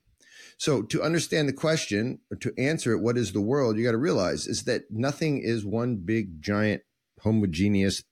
So 0.57 0.83
to 0.83 1.01
understand 1.01 1.49
the 1.49 1.53
question 1.53 2.19
or 2.31 2.37
to 2.37 2.53
answer 2.55 2.93
it, 2.93 3.01
what 3.01 3.17
is 3.17 3.33
the 3.33 3.41
world? 3.41 3.77
You 3.77 3.83
got 3.83 3.93
to 3.93 3.97
realize 3.97 4.45
is 4.45 4.63
that 4.65 4.83
nothing 4.91 5.41
is 5.43 5.65
one 5.65 6.03
big 6.05 6.39
giant 6.39 6.83
homogeneous 7.21 8.03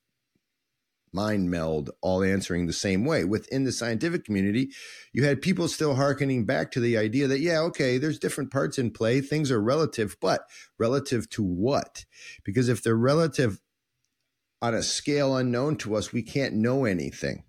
mind 1.14 1.50
meld 1.50 1.90
all 2.02 2.24
answering 2.24 2.66
the 2.66 2.74
same 2.74 3.06
way. 3.06 3.24
Within 3.24 3.64
the 3.64 3.72
scientific 3.72 4.26
community, 4.26 4.72
you 5.14 5.24
had 5.24 5.42
people 5.42 5.68
still 5.68 5.96
hearkening 5.96 6.46
back 6.46 6.72
to 6.72 6.80
the 6.80 6.98
idea 6.98 7.28
that, 7.28 7.40
yeah, 7.40 7.60
okay, 7.62 7.98
there's 7.98 8.20
different 8.20 8.52
parts 8.52 8.78
in 8.78 8.92
play. 8.92 9.22
Things 9.22 9.52
are 9.52 9.62
relative, 9.62 10.18
but 10.22 10.42
relative 10.78 11.30
to 11.32 11.44
what? 11.44 12.06
Because 12.44 12.70
if 12.70 12.84
they're 12.84 12.96
relative 12.96 13.60
on 14.62 14.74
a 14.74 14.84
scale 14.84 15.36
unknown 15.36 15.78
to 15.78 15.96
us, 15.96 16.12
we 16.12 16.22
can't 16.22 16.56
know 16.56 16.86
anything. 16.86 17.44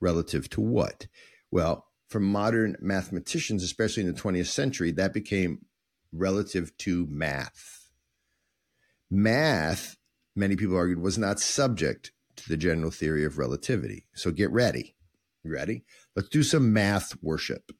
Relative 0.00 0.48
to 0.50 0.60
what? 0.60 1.06
Well, 1.50 1.86
for 2.08 2.20
modern 2.20 2.76
mathematicians, 2.80 3.62
especially 3.62 4.02
in 4.02 4.12
the 4.12 4.20
20th 4.20 4.46
century, 4.46 4.90
that 4.92 5.14
became 5.14 5.64
relative 6.12 6.76
to 6.78 7.06
math. 7.08 7.90
Math, 9.10 9.96
many 10.34 10.56
people 10.56 10.76
argued, 10.76 11.00
was 11.00 11.18
not 11.18 11.40
subject 11.40 12.12
to 12.36 12.48
the 12.48 12.56
general 12.56 12.90
theory 12.90 13.24
of 13.24 13.38
relativity. 13.38 14.06
So 14.14 14.30
get 14.30 14.50
ready. 14.50 14.94
You 15.44 15.52
ready? 15.52 15.84
Let's 16.14 16.28
do 16.28 16.42
some 16.42 16.72
math 16.72 17.16
worship. 17.22 17.72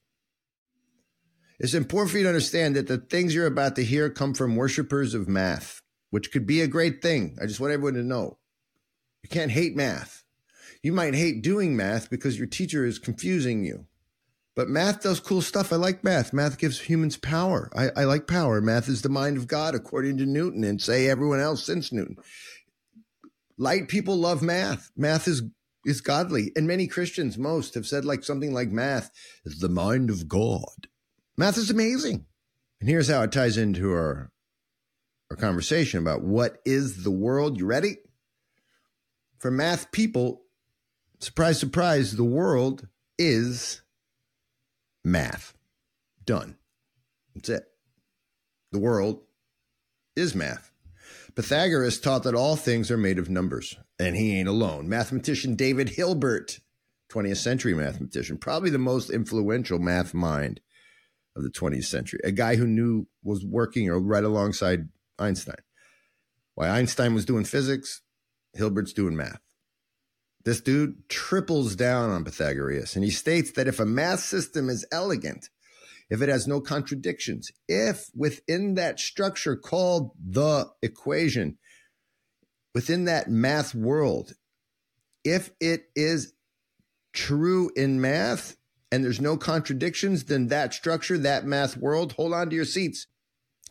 It's 1.59 1.75
important 1.75 2.11
for 2.11 2.19
you 2.19 2.25
to 2.25 2.29
understand 2.29 2.75
that 2.75 2.89
the 2.89 2.99
things 2.99 3.35
you're 3.35 3.47
about 3.47 3.77
to 3.77 3.85
hear 3.85 4.11
come 4.11 4.35
from 4.35 4.57
worshipers 4.57 5.15
of 5.15 5.29
math, 5.29 5.81
which 6.11 6.33
could 6.33 6.47
be 6.47 6.61
a 6.61 6.67
great 6.67 7.01
thing. 7.03 7.39
I 7.41 7.47
just 7.47 7.61
want 7.61 7.73
everyone 7.73 7.95
to 7.95 8.03
know. 8.03 8.39
You 9.23 9.29
can't 9.29 9.53
hate 9.53 9.77
math. 9.77 10.25
You 10.83 10.93
might 10.93 11.15
hate 11.15 11.43
doing 11.43 11.77
math 11.77 12.11
because 12.11 12.37
your 12.37 12.49
teacher 12.49 12.85
is 12.85 12.99
confusing 12.99 13.65
you. 13.65 13.87
But 14.55 14.69
math 14.69 15.03
does 15.03 15.21
cool 15.21 15.41
stuff. 15.41 15.73
I 15.73 15.77
like 15.77 16.05
math. 16.05 16.33
Math 16.33 16.59
gives 16.59 16.81
humans 16.81 17.17
power. 17.17 17.71
I, 17.75 18.03
I, 18.03 18.05
like 18.05 18.27
power. 18.27 18.61
Math 18.61 18.89
is 18.89 19.01
the 19.01 19.09
mind 19.09 19.39
of 19.39 19.47
God, 19.47 19.75
according 19.75 20.19
to 20.19 20.27
Newton, 20.27 20.63
and 20.65 20.81
say 20.81 21.09
everyone 21.09 21.41
else 21.41 21.65
since 21.65 21.93
Newton. 21.93 22.17
Light 23.63 23.87
people 23.87 24.17
love 24.17 24.43
math. 24.43 24.91
Math 24.97 25.29
is 25.29 25.45
is 25.85 26.01
godly, 26.01 26.51
and 26.57 26.67
many 26.67 26.89
Christians, 26.89 27.39
most, 27.39 27.75
have 27.75 27.87
said 27.87 28.05
like 28.05 28.25
something 28.25 28.53
like 28.53 28.71
math 28.71 29.13
is 29.45 29.61
the 29.61 29.69
mind 29.69 30.11
of 30.11 30.27
God. 30.27 30.89
Math 31.37 31.57
is 31.57 31.71
amazing, 31.71 32.27
and 32.81 32.91
here's 32.91 33.07
how 33.07 33.23
it 33.23 33.31
ties 33.31 33.57
into 33.57 33.93
our 33.93 34.33
our 35.31 35.37
conversation 35.37 36.01
about 36.01 36.25
what 36.25 36.59
is 36.65 37.05
the 37.05 37.13
world. 37.13 37.57
You 37.57 37.67
ready? 37.67 37.99
For 39.39 39.53
math 39.53 39.93
people, 39.93 40.43
surprise, 41.21 41.61
surprise, 41.61 42.17
the 42.17 42.25
world 42.25 42.89
is 43.17 43.81
math. 45.05 45.55
Done. 46.25 46.57
That's 47.37 47.49
it. 47.49 47.65
The 48.73 48.81
world 48.81 49.21
is 50.17 50.35
math. 50.35 50.72
Pythagoras 51.35 51.99
taught 51.99 52.25
that 52.25 52.35
all 52.35 52.57
things 52.57 52.91
are 52.91 52.99
made 52.99 53.19
of 53.19 53.31
numbers, 53.31 53.77
and 53.99 54.17
he 54.17 54.39
ain't 54.39 54.49
alone. 54.49 54.89
Mathematician 54.89 55.55
David 55.55 55.91
Hilbert, 55.91 56.61
20th 57.11 57.39
century 57.39 57.75
mathematician, 57.75 58.37
probably 58.39 58.71
the 58.71 58.79
most 58.79 59.11
influential 59.11 59.79
math 59.79 60.13
mind 60.13 60.61
of 61.35 61.43
the 61.43 61.51
20th 61.51 61.85
century, 61.85 62.21
a 62.25 62.33
guy 62.33 62.57
who 62.57 62.67
knew 62.67 63.07
was 63.23 63.45
working 63.45 63.89
or 63.89 63.99
right 63.99 64.25
alongside 64.25 64.89
Einstein. 65.19 65.57
While 66.55 66.73
Einstein 66.73 67.15
was 67.15 67.25
doing 67.25 67.45
physics, 67.45 68.03
Hilbert's 68.53 68.93
doing 68.93 69.17
math. 69.17 69.41
This 70.45 70.61
dude 70.61 71.09
triples 71.09 71.77
down 71.77 72.11
on 72.11 72.25
Pythagoras 72.25 72.97
and 72.97 73.05
he 73.05 73.11
states 73.11 73.53
that 73.53 73.69
if 73.69 73.79
a 73.81 73.87
math 73.87 74.21
system 74.21 74.69
is 74.69 74.85
elegant, 74.93 75.49
if 76.13 76.21
it 76.21 76.29
has 76.29 76.47
no 76.47 76.61
contradictions, 76.61 77.51
if 77.67 78.11
within 78.15 78.75
that 78.75 79.01
structure 79.01 79.57
called 79.57 80.11
the 80.23 80.71
equation, 80.83 81.57
within 82.75 83.07
that 83.07 83.31
math 83.31 83.75
world, 83.75 84.35
if 85.25 85.53
it 85.59 85.87
is 85.97 86.35
true 87.15 87.71
in 87.77 87.99
math 87.99 88.57
and 88.91 89.03
there's 89.03 89.23
no 89.23 89.39
contradictions, 89.39 90.25
then 90.25 90.49
that 90.49 90.75
structure, 90.75 91.17
that 91.17 91.47
math 91.47 91.79
world, 91.79 92.13
hold 92.13 92.35
on 92.35 92.51
to 92.51 92.57
your 92.57 92.67
seats. 92.67 93.07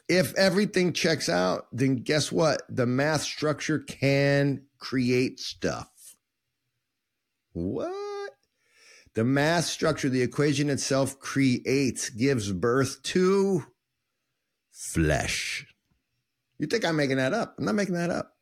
If 0.10 0.33
everything 0.33 0.93
checks 0.93 1.29
out, 1.29 1.67
then 1.71 1.98
guess 1.98 2.31
what? 2.31 2.63
The 2.69 2.88
math 2.88 3.21
structure 3.21 3.77
can 3.77 4.63
create 4.79 5.39
stuff. 5.39 5.91
What? 7.53 8.11
The 9.13 9.24
mass 9.24 9.70
structure, 9.70 10.10
the 10.10 10.22
equation 10.22 10.70
itself 10.70 11.20
creates, 11.20 12.10
gives 12.10 12.51
birth 12.51 13.03
to 13.03 13.65
flesh. 14.72 15.65
You 16.58 16.68
think 16.68 16.86
I'm 16.86 16.96
making 16.96 17.18
that 17.18 17.34
up? 17.34 17.56
I'm 17.58 17.65
not 17.65 17.75
making 17.75 17.96
that 17.96 18.10
up. 18.10 18.36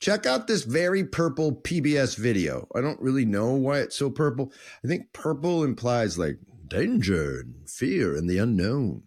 Check 0.00 0.26
out 0.26 0.46
this 0.46 0.64
very 0.64 1.04
purple 1.04 1.52
PBS 1.52 2.18
video. 2.18 2.66
I 2.74 2.80
don't 2.80 3.00
really 3.00 3.24
know 3.24 3.52
why 3.52 3.78
it's 3.78 3.96
so 3.96 4.10
purple. 4.10 4.52
I 4.84 4.88
think 4.88 5.12
purple 5.12 5.62
implies 5.62 6.18
like 6.18 6.38
danger 6.66 7.40
and 7.40 7.70
fear 7.70 8.16
and 8.16 8.28
the 8.28 8.38
unknown. 8.38 9.04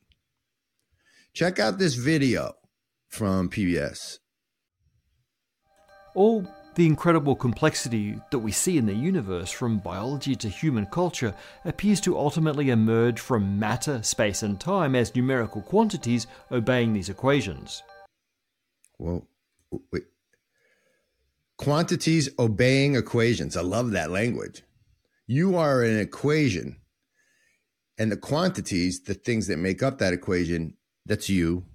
Check 1.34 1.60
out 1.60 1.78
this 1.78 1.96
video 1.96 2.54
from 3.10 3.50
PBS. 3.50 4.20
All 6.16 6.48
oh, 6.48 6.67
The 6.78 6.86
incredible 6.86 7.36
complexity 7.36 8.22
that 8.30 8.38
we 8.38 8.52
see 8.52 8.78
in 8.78 8.86
the 8.86 8.94
universe, 8.94 9.50
from 9.50 9.80
biology 9.80 10.36
to 10.36 10.48
human 10.48 10.86
culture, 10.86 11.34
appears 11.66 12.00
to 12.02 12.16
ultimately 12.16 12.70
emerge 12.70 13.20
from 13.20 13.58
matter, 13.58 14.04
space, 14.04 14.44
and 14.44 14.60
time 14.62 14.94
as 14.94 15.16
numerical 15.16 15.64
quantities 15.64 16.28
obeying 16.52 16.94
these 16.94 17.10
equations. 17.10 17.82
Well, 19.00 19.28
wait. 19.92 20.04
Quantities 21.58 22.30
obeying 22.38 22.96
equations. 22.96 23.58
I 23.58 23.62
love 23.62 23.90
that 23.92 24.12
language. 24.12 24.62
You 25.26 25.58
are 25.58 25.82
an 25.82 25.98
equation, 26.00 26.78
and 27.98 28.12
the 28.12 28.18
quantities, 28.18 29.02
the 29.02 29.16
things 29.16 29.48
that 29.48 29.58
make 29.58 29.82
up 29.82 29.98
that 29.98 30.14
equation, 30.14 30.76
that's 31.08 31.28
you. 31.28 31.66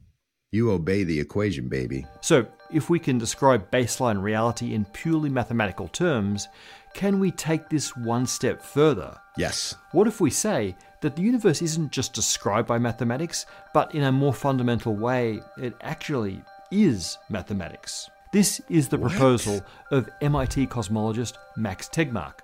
You 0.53 0.71
obey 0.71 1.03
the 1.03 1.19
equation, 1.19 1.69
baby. 1.69 2.07
So, 2.21 2.47
if 2.71 2.91
we 2.91 2.99
can 2.99 3.17
describe 3.17 3.71
baseline 3.71 4.23
reality 4.23 4.75
in 4.75 4.85
purely 4.85 5.31
mathematical 5.31 5.89
terms, 5.89 6.49
can 6.93 7.19
we 7.19 7.31
take 7.31 7.71
this 7.71 7.97
one 7.97 8.27
step 8.27 8.63
further? 8.63 9.19
Yes. 9.39 9.75
What 9.93 10.07
if 10.07 10.21
we 10.21 10.29
say 10.29 10.77
that 11.01 11.17
the 11.17 11.23
universe 11.23 11.63
isn't 11.63 11.91
just 11.91 12.13
described 12.13 12.69
by 12.69 12.79
mathematics, 12.79 13.47
but 13.73 13.95
in 13.95 14.03
a 14.03 14.13
more 14.13 14.35
fundamental 14.35 14.95
way, 14.95 15.41
it 15.57 15.75
actually 15.81 16.43
is 16.71 17.17
mathematics? 17.31 18.11
This 18.35 18.61
is 18.69 18.89
the 18.89 18.99
What? 18.99 19.13
proposal 19.13 19.63
of 19.91 20.11
MIT 20.21 20.67
cosmologist 20.67 21.39
Max 21.57 21.89
Tegmark. 21.89 22.41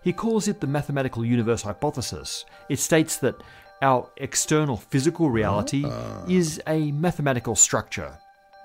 He 0.00 0.12
calls 0.12 0.46
it 0.46 0.60
the 0.60 0.68
mathematical 0.68 1.24
universe 1.24 1.62
hypothesis. 1.62 2.44
It 2.68 2.78
states 2.78 3.16
that 3.16 3.34
our 3.82 4.08
external 4.16 4.76
physical 4.76 5.30
reality 5.30 5.84
is 6.28 6.60
a 6.66 6.92
mathematical 6.92 7.54
structure. 7.54 8.18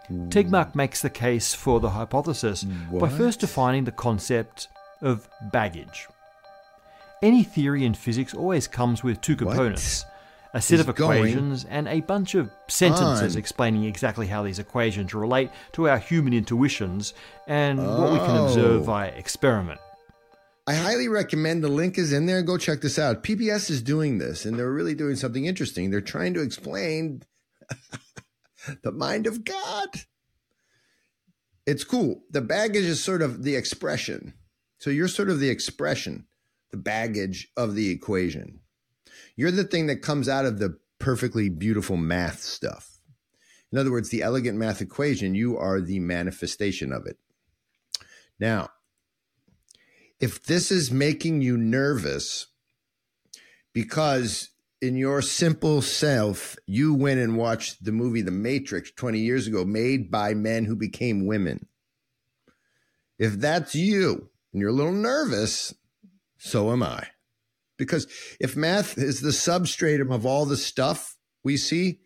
Tegmark 0.10 0.76
makes 0.76 1.02
the 1.02 1.10
case 1.10 1.54
for 1.54 1.80
the 1.80 1.90
hypothesis 1.92 2.64
by 2.92 3.10
first 3.10 3.40
defining 3.40 3.86
the 3.86 3.92
concept 3.92 4.68
of 5.02 5.28
baggage. 5.52 6.08
Any 7.22 7.44
theory 7.44 7.86
in 7.86 7.94
physics 7.94 8.34
always 8.34 8.68
comes 8.68 9.04
with 9.04 9.22
two 9.22 9.36
components 9.36 10.06
a 10.56 10.62
set 10.62 10.76
is 10.76 10.82
of 10.82 10.90
equations 10.90 11.66
and 11.66 11.88
a 11.88 12.02
bunch 12.02 12.36
of 12.36 12.52
sentences 12.68 13.36
on? 13.36 13.40
explaining 13.40 13.86
exactly 13.86 14.28
how 14.28 14.44
these 14.44 14.60
equations 14.60 15.14
relate 15.14 15.50
to 15.72 15.90
our 15.90 15.98
human 15.98 16.32
intuitions 16.34 17.14
and 17.48 17.80
what 17.80 18.12
we 18.12 18.20
can 18.20 18.38
observe 18.38 18.82
Oh. 18.82 18.84
via 18.84 19.08
experiment. 19.08 19.80
I 20.66 20.76
highly 20.76 21.10
recommend 21.10 21.64
the 21.64 21.68
link 21.70 21.98
is 21.98 22.14
in 22.14 22.26
there. 22.26 22.42
Go 22.42 22.58
check 22.58 22.82
this 22.82 22.98
out. 22.98 23.24
PBS 23.24 23.70
is 23.70 23.82
doing 23.82 24.18
this, 24.18 24.46
and 24.46 24.58
they're 24.58 24.72
really 24.72 24.96
doing 24.96 25.18
something 25.18 25.46
interesting. 25.46 25.92
They're 25.92 26.00
trying 26.00 26.34
to 26.36 26.42
explain 26.42 27.24
the 28.84 28.92
mind 28.92 29.28
of 29.28 29.44
God. 29.44 29.90
It's 31.66 31.84
cool. 31.84 32.24
The 32.30 32.42
baggage 32.42 32.86
is 32.86 33.04
sort 33.04 33.22
of 33.22 33.44
the 33.44 33.56
expression. 33.56 34.34
So 34.80 34.90
you're 34.90 35.08
sort 35.08 35.30
of 35.30 35.40
the 35.40 35.50
expression, 35.50 36.28
the 36.72 36.78
baggage 36.78 37.50
of 37.58 37.76
the 37.76 37.90
equation. 37.90 38.60
You're 39.36 39.52
the 39.52 39.64
thing 39.64 39.88
that 39.88 40.02
comes 40.02 40.30
out 40.30 40.46
of 40.46 40.60
the 40.60 40.78
perfectly 41.00 41.50
beautiful 41.50 41.98
math 41.98 42.40
stuff. 42.40 43.00
In 43.72 43.78
other 43.78 43.92
words, 43.92 44.10
the 44.10 44.22
elegant 44.22 44.58
math 44.58 44.82
equation, 44.82 45.36
you 45.36 45.58
are 45.58 45.82
the 45.82 46.00
manifestation 46.00 46.94
of 46.94 47.06
it. 47.06 47.18
Now, 48.40 48.70
if 50.24 50.42
this 50.46 50.72
is 50.72 50.90
making 50.90 51.42
you 51.42 51.58
nervous 51.58 52.48
because 53.74 54.52
in 54.82 54.96
your 54.96 55.22
simple 55.22 55.82
self 55.82 56.56
you 56.66 56.94
went 56.94 57.20
and 57.20 57.36
watched 57.36 57.84
the 57.84 57.92
movie 57.92 58.22
The 58.22 58.32
Matrix 58.32 58.90
20 58.92 59.20
years 59.20 59.48
ago 59.48 59.66
made 59.66 60.10
by 60.10 60.34
men 60.34 60.64
who 60.64 60.78
became 60.78 61.28
women. 61.28 61.68
If 63.20 63.34
that's 63.34 63.76
you 63.76 64.30
and 64.54 64.62
you're 64.62 64.70
a 64.70 64.74
little 64.74 64.94
nervous, 64.94 65.74
so 66.38 66.72
am 66.72 66.84
I. 66.84 67.08
Because 67.78 68.08
if 68.40 68.56
math 68.56 68.98
is 68.98 69.20
the 69.20 69.34
substratum 69.34 70.10
of 70.10 70.26
all 70.26 70.46
the 70.46 70.56
stuff 70.56 71.18
we 71.44 71.58
see, 71.58 72.00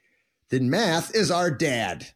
then 0.49 0.71
math 0.71 1.13
is 1.13 1.29
our 1.29 1.51
dad. 1.51 2.07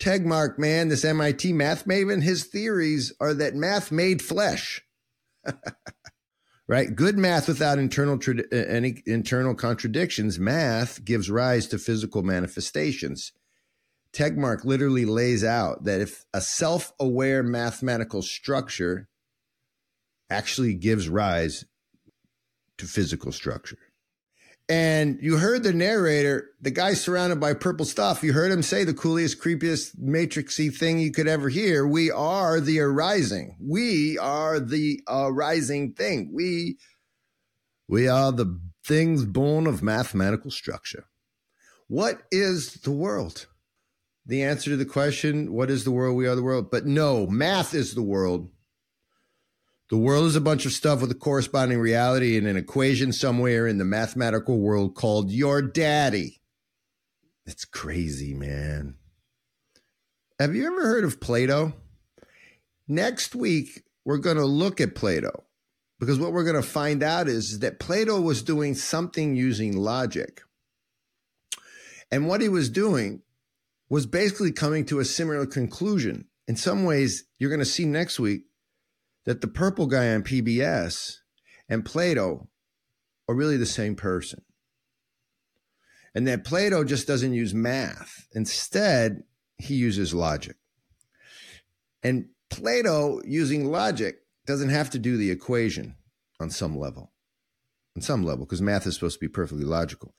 Tegmark, 0.00 0.58
man, 0.58 0.88
this 0.88 1.04
MIT 1.04 1.52
math 1.52 1.84
maven, 1.84 2.22
his 2.22 2.44
theories 2.44 3.12
are 3.20 3.34
that 3.34 3.54
math 3.54 3.92
made 3.92 4.22
flesh. 4.22 4.82
right? 6.68 6.94
Good 6.94 7.18
math 7.18 7.48
without 7.48 7.78
internal 7.78 8.16
trad- 8.16 8.52
uh, 8.52 8.56
any 8.56 9.02
internal 9.04 9.54
contradictions. 9.54 10.38
Math 10.38 11.04
gives 11.04 11.30
rise 11.30 11.66
to 11.68 11.78
physical 11.78 12.22
manifestations. 12.22 13.32
Tegmark 14.12 14.64
literally 14.64 15.04
lays 15.04 15.44
out 15.44 15.84
that 15.84 16.00
if 16.00 16.24
a 16.32 16.40
self-aware 16.40 17.42
mathematical 17.42 18.22
structure 18.22 19.08
actually 20.30 20.74
gives 20.74 21.08
rise 21.08 21.64
to 22.78 22.86
physical 22.86 23.32
structure. 23.32 23.78
And 24.70 25.18
you 25.20 25.36
heard 25.38 25.64
the 25.64 25.72
narrator, 25.72 26.50
the 26.60 26.70
guy 26.70 26.94
surrounded 26.94 27.40
by 27.40 27.54
purple 27.54 27.84
stuff. 27.84 28.22
You 28.22 28.32
heard 28.32 28.52
him 28.52 28.62
say 28.62 28.84
the 28.84 28.94
coolest, 28.94 29.42
creepiest, 29.42 29.98
matrixy 30.00 30.72
thing 30.72 31.00
you 31.00 31.10
could 31.10 31.26
ever 31.26 31.48
hear. 31.48 31.84
We 31.84 32.12
are 32.12 32.60
the 32.60 32.78
arising. 32.78 33.56
We 33.60 34.16
are 34.18 34.60
the 34.60 35.00
arising 35.08 35.94
thing. 35.94 36.30
We, 36.32 36.78
we 37.88 38.06
are 38.06 38.30
the 38.30 38.60
things 38.86 39.24
born 39.24 39.66
of 39.66 39.82
mathematical 39.82 40.52
structure. 40.52 41.06
What 41.88 42.22
is 42.30 42.74
the 42.74 42.92
world? 42.92 43.46
The 44.24 44.44
answer 44.44 44.70
to 44.70 44.76
the 44.76 44.84
question, 44.84 45.52
what 45.52 45.68
is 45.68 45.82
the 45.82 45.90
world? 45.90 46.16
We 46.16 46.28
are 46.28 46.36
the 46.36 46.44
world. 46.44 46.70
But 46.70 46.86
no, 46.86 47.26
math 47.26 47.74
is 47.74 47.94
the 47.94 48.02
world. 48.02 48.50
The 49.90 49.98
world 49.98 50.26
is 50.26 50.36
a 50.36 50.40
bunch 50.40 50.66
of 50.66 50.72
stuff 50.72 51.00
with 51.00 51.10
a 51.10 51.16
corresponding 51.16 51.80
reality 51.80 52.38
and 52.38 52.46
an 52.46 52.56
equation 52.56 53.12
somewhere 53.12 53.66
in 53.66 53.78
the 53.78 53.84
mathematical 53.84 54.60
world 54.60 54.94
called 54.94 55.32
your 55.32 55.60
daddy. 55.60 56.40
It's 57.44 57.64
crazy, 57.64 58.32
man. 58.32 58.94
Have 60.38 60.54
you 60.54 60.64
ever 60.64 60.82
heard 60.82 61.02
of 61.02 61.20
Plato? 61.20 61.74
Next 62.86 63.34
week, 63.34 63.82
we're 64.04 64.18
going 64.18 64.36
to 64.36 64.44
look 64.44 64.80
at 64.80 64.94
Plato 64.94 65.42
because 65.98 66.20
what 66.20 66.32
we're 66.32 66.44
going 66.44 66.54
to 66.54 66.62
find 66.62 67.02
out 67.02 67.26
is 67.26 67.58
that 67.58 67.80
Plato 67.80 68.20
was 68.20 68.42
doing 68.42 68.76
something 68.76 69.34
using 69.34 69.76
logic. 69.76 70.42
And 72.12 72.28
what 72.28 72.40
he 72.40 72.48
was 72.48 72.70
doing 72.70 73.22
was 73.88 74.06
basically 74.06 74.52
coming 74.52 74.84
to 74.86 75.00
a 75.00 75.04
similar 75.04 75.46
conclusion. 75.46 76.28
In 76.46 76.54
some 76.54 76.84
ways, 76.84 77.24
you're 77.40 77.50
going 77.50 77.58
to 77.58 77.64
see 77.64 77.86
next 77.86 78.20
week 78.20 78.44
that 79.26 79.40
the 79.40 79.48
purple 79.48 79.86
guy 79.86 80.12
on 80.14 80.22
PBS 80.22 81.16
and 81.68 81.84
Plato 81.84 82.48
are 83.28 83.34
really 83.34 83.56
the 83.56 83.66
same 83.66 83.94
person. 83.94 84.42
And 86.14 86.26
that 86.26 86.44
Plato 86.44 86.82
just 86.82 87.06
doesn't 87.06 87.32
use 87.32 87.54
math. 87.54 88.26
Instead, 88.32 89.22
he 89.58 89.74
uses 89.74 90.12
logic. 90.12 90.56
And 92.02 92.30
Plato, 92.50 93.20
using 93.24 93.70
logic, 93.70 94.16
doesn't 94.46 94.70
have 94.70 94.90
to 94.90 94.98
do 94.98 95.16
the 95.16 95.30
equation 95.30 95.94
on 96.40 96.50
some 96.50 96.76
level. 96.76 97.12
On 97.96 98.02
some 98.02 98.24
level, 98.24 98.46
because 98.46 98.62
math 98.62 98.86
is 98.86 98.94
supposed 98.94 99.20
to 99.20 99.24
be 99.24 99.28
perfectly 99.28 99.64
logical. 99.64 100.14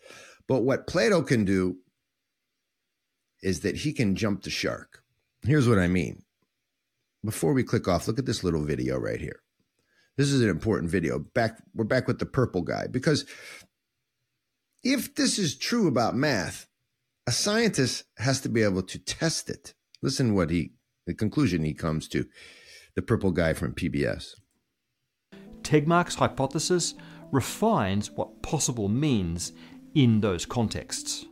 But 0.47 0.61
what 0.61 0.87
Plato 0.87 1.21
can 1.21 1.43
do 1.43 1.77
is 3.41 3.61
that 3.61 3.77
he 3.77 3.91
can 3.91 4.15
jump 4.15 4.43
the 4.43 4.49
shark. 4.49 5.03
Here's 5.43 5.67
what 5.67 5.79
I 5.79 5.87
mean 5.87 6.23
before 7.23 7.53
we 7.53 7.63
click 7.63 7.87
off, 7.87 8.07
look 8.07 8.19
at 8.19 8.25
this 8.25 8.43
little 8.43 8.63
video 8.63 8.97
right 8.97 9.19
here. 9.19 9.41
This 10.17 10.31
is 10.31 10.41
an 10.41 10.49
important 10.49 10.91
video. 10.91 11.19
Back 11.19 11.61
we're 11.73 11.85
back 11.85 12.07
with 12.07 12.19
the 12.19 12.25
purple 12.25 12.61
guy 12.61 12.87
because 12.87 13.25
if 14.83 15.15
this 15.15 15.37
is 15.39 15.55
true 15.55 15.87
about 15.87 16.15
math, 16.15 16.67
a 17.27 17.31
scientist 17.31 18.03
has 18.17 18.41
to 18.41 18.49
be 18.49 18.63
able 18.63 18.83
to 18.83 18.99
test 18.99 19.49
it. 19.49 19.73
Listen 20.01 20.35
what 20.35 20.49
he 20.49 20.73
the 21.07 21.13
conclusion 21.13 21.63
he 21.63 21.73
comes 21.73 22.07
to. 22.09 22.25
The 22.95 23.01
purple 23.01 23.31
guy 23.31 23.53
from 23.53 23.73
PBS. 23.73 24.35
Tegmark's 25.63 26.15
hypothesis 26.15 26.93
refines 27.31 28.11
what 28.11 28.41
possible 28.41 28.89
means 28.89 29.53
in 29.95 30.19
those 30.19 30.45
contexts. 30.45 31.25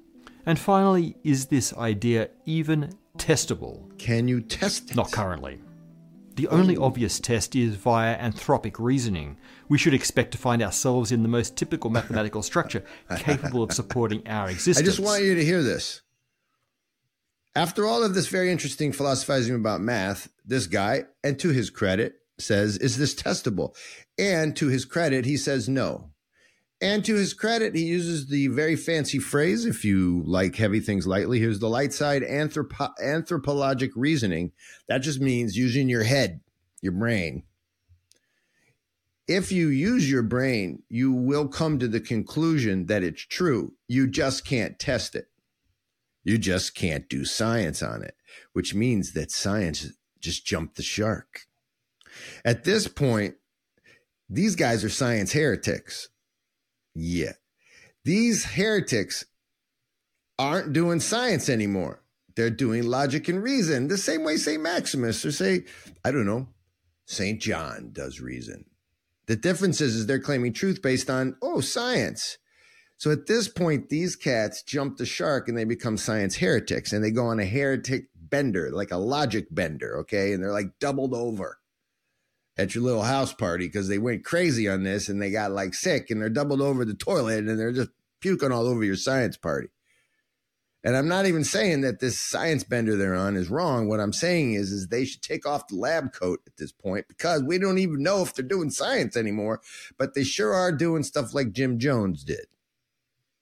And 0.46 0.58
finally, 0.58 1.18
is 1.24 1.48
this 1.48 1.74
idea 1.76 2.30
even 2.46 2.94
testable? 3.18 3.98
Can 3.98 4.28
you 4.28 4.40
test 4.40 4.92
it? 4.92 4.96
Not 4.96 5.12
currently. 5.12 5.60
The 6.40 6.48
only 6.48 6.78
obvious 6.78 7.20
test 7.20 7.54
is 7.54 7.76
via 7.76 8.18
anthropic 8.18 8.78
reasoning. 8.80 9.36
We 9.68 9.78
should 9.78 9.94
expect 9.94 10.32
to 10.32 10.38
find 10.38 10.64
ourselves 10.64 11.12
in 11.12 11.22
the 11.22 11.28
most 11.28 11.58
typical 11.58 11.90
mathematical 11.90 12.44
structure 12.44 12.86
capable 13.18 13.62
of 13.62 13.74
supporting 13.74 14.26
our 14.26 14.50
existence. 14.50 14.78
I 14.78 14.90
just 14.90 15.02
want 15.02 15.22
you 15.22 15.36
to 15.36 15.44
hear 15.44 15.62
this. 15.62 16.02
After 17.58 17.86
all 17.86 18.06
of 18.06 18.14
this 18.14 18.28
very 18.28 18.54
interesting 18.54 18.94
philosophizing 18.94 19.54
about 19.54 19.82
math, 19.82 20.30
this 20.46 20.66
guy, 20.66 21.08
and 21.26 21.38
to 21.40 21.50
his 21.50 21.70
credit, 21.70 22.14
says, 22.38 22.78
Is 22.78 22.98
this 22.98 23.14
testable? 23.14 23.76
And 24.18 24.56
to 24.56 24.70
his 24.70 24.86
credit, 24.86 25.26
he 25.26 25.36
says 25.36 25.68
no. 25.68 26.09
And 26.82 27.04
to 27.06 27.16
his 27.16 27.34
credit, 27.34 27.76
he 27.76 27.84
uses 27.84 28.28
the 28.28 28.48
very 28.48 28.78
fancy 28.78 29.20
phrase 29.20 29.66
if 29.66 29.84
you 29.84 30.24
like 30.26 30.56
heavy 30.56 30.80
things 30.80 31.06
lightly, 31.06 31.40
here's 31.40 31.60
the 31.60 31.70
light 31.70 31.92
side 31.92 32.22
anthropo- 32.22 32.94
anthropologic 33.04 33.92
reasoning. 33.96 34.54
That 34.88 35.00
just 35.00 35.20
means 35.20 35.58
using 35.58 35.90
your 35.90 36.04
head, 36.04 36.40
your 36.82 36.94
brain. 36.94 37.44
If 39.28 39.52
you 39.52 39.68
use 39.68 40.10
your 40.10 40.24
brain, 40.24 40.82
you 40.90 41.12
will 41.12 41.50
come 41.50 41.80
to 41.80 41.88
the 41.88 42.00
conclusion 42.00 42.86
that 42.86 43.04
it's 43.04 43.22
true. 43.22 43.74
You 43.88 44.08
just 44.08 44.46
can't 44.46 44.80
test 44.80 45.16
it. 45.16 45.28
You 46.24 46.38
just 46.38 46.76
can't 46.76 47.10
do 47.10 47.26
science 47.26 47.84
on 47.84 48.04
it, 48.04 48.16
which 48.54 48.74
means 48.74 49.14
that 49.14 49.32
science 49.32 49.92
just 50.20 50.46
jumped 50.46 50.78
the 50.78 50.84
shark. 50.84 51.42
At 52.44 52.64
this 52.64 52.88
point, 52.88 53.36
these 54.30 54.56
guys 54.56 54.84
are 54.84 54.90
science 54.90 55.34
heretics. 55.34 56.10
Yeah. 57.00 57.34
These 58.04 58.44
heretics 58.44 59.26
aren't 60.38 60.74
doing 60.74 61.00
science 61.00 61.50
anymore. 61.50 62.04
They're 62.36 62.50
doing 62.50 62.84
logic 62.84 63.28
and 63.28 63.44
reason 63.44 63.88
the 63.88 63.98
same 63.98 64.24
way 64.24 64.38
St. 64.38 64.62
Maximus 64.62 65.26
or 65.26 65.32
say, 65.32 65.66
I 66.04 66.12
don't 66.12 66.26
know, 66.26 66.48
St. 67.06 67.42
John 67.42 67.92
does 67.92 68.20
reason. 68.20 68.66
The 69.28 69.36
difference 69.36 69.82
is, 69.82 69.96
is 69.96 70.06
they're 70.08 70.20
claiming 70.20 70.54
truth 70.54 70.82
based 70.82 71.10
on, 71.10 71.36
oh, 71.42 71.62
science. 71.62 72.38
So 72.98 73.12
at 73.12 73.28
this 73.28 73.48
point, 73.48 73.90
these 73.90 74.16
cats 74.16 74.64
jump 74.64 74.98
the 74.98 75.06
shark 75.06 75.48
and 75.48 75.58
they 75.58 75.66
become 75.66 75.98
science 75.98 76.38
heretics 76.38 76.92
and 76.92 77.04
they 77.04 77.12
go 77.12 77.28
on 77.28 77.40
a 77.40 77.46
heretic 77.46 78.06
bender, 78.16 78.72
like 78.72 78.92
a 78.92 78.98
logic 78.98 79.48
bender, 79.52 80.00
okay? 80.00 80.34
And 80.34 80.44
they're 80.44 80.52
like 80.52 80.80
doubled 80.80 81.14
over 81.14 81.59
at 82.60 82.76
your 82.76 82.84
little 82.84 83.04
house 83.04 83.34
party 83.34 83.68
because 83.68 83.88
they 83.88 83.98
went 83.98 84.26
crazy 84.26 84.68
on 84.68 84.84
this 84.84 85.08
and 85.08 85.22
they 85.22 85.32
got 85.32 85.52
like 85.52 85.74
sick 85.74 86.12
and 86.12 86.22
they're 86.22 86.30
doubled 86.30 86.62
over 86.62 86.84
the 86.84 86.94
toilet 86.94 87.48
and 87.48 87.58
they're 87.58 87.72
just 87.72 87.92
puking 88.20 88.52
all 88.52 88.68
over 88.68 88.84
your 88.84 88.98
science 88.98 89.38
party. 89.38 89.70
And 90.84 90.96
I'm 90.96 91.08
not 91.08 91.26
even 91.26 91.46
saying 91.46 91.82
that 91.82 92.02
this 92.02 92.20
science 92.20 92.66
bender 92.66 92.98
they're 92.98 93.16
on 93.16 93.38
is 93.38 93.50
wrong. 93.50 93.88
What 93.88 94.02
I'm 94.02 94.12
saying 94.12 94.54
is, 94.54 94.72
is 94.72 94.88
they 94.88 95.06
should 95.06 95.22
take 95.22 95.46
off 95.46 95.68
the 95.68 95.78
lab 95.78 96.12
coat 96.12 96.42
at 96.48 96.58
this 96.58 96.74
point 96.74 97.06
because 97.08 97.44
we 97.44 97.58
don't 97.58 97.78
even 97.78 98.04
know 98.04 98.22
if 98.22 98.34
they're 98.34 98.46
doing 98.46 98.70
science 98.70 99.16
anymore. 99.16 99.62
But 99.98 100.14
they 100.14 100.24
sure 100.24 100.54
are 100.54 100.72
doing 100.74 101.04
stuff 101.04 101.34
like 101.34 101.54
Jim 101.54 101.80
Jones 101.80 102.26
did 102.26 102.46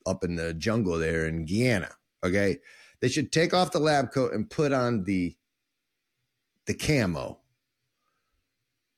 up 0.05 0.23
in 0.23 0.35
the 0.35 0.53
jungle 0.53 0.97
there 0.99 1.25
in 1.25 1.45
Guyana. 1.45 1.89
Okay, 2.23 2.57
they 3.01 3.07
should 3.07 3.31
take 3.31 3.53
off 3.53 3.71
the 3.71 3.79
lab 3.79 4.11
coat 4.11 4.33
and 4.33 4.49
put 4.49 4.73
on 4.73 5.05
the 5.05 5.35
the 6.65 6.73
camo 6.73 7.39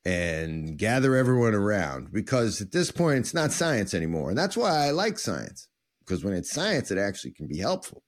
and 0.09 0.75
gather 0.75 1.15
everyone 1.15 1.53
around 1.53 2.11
because 2.11 2.61
at 2.61 2.71
this 2.71 2.89
point 2.89 3.19
it's 3.19 3.33
not 3.35 3.51
science 3.51 3.93
anymore. 3.93 4.29
And 4.29 4.37
that's 4.37 4.57
why 4.57 4.87
I 4.87 4.89
like 4.89 5.19
science 5.19 5.67
because 5.99 6.23
when 6.23 6.33
it's 6.33 6.51
science, 6.51 6.89
it 6.89 6.97
actually 6.97 7.31
can 7.31 7.47
be 7.47 7.59
helpful. 7.59 8.01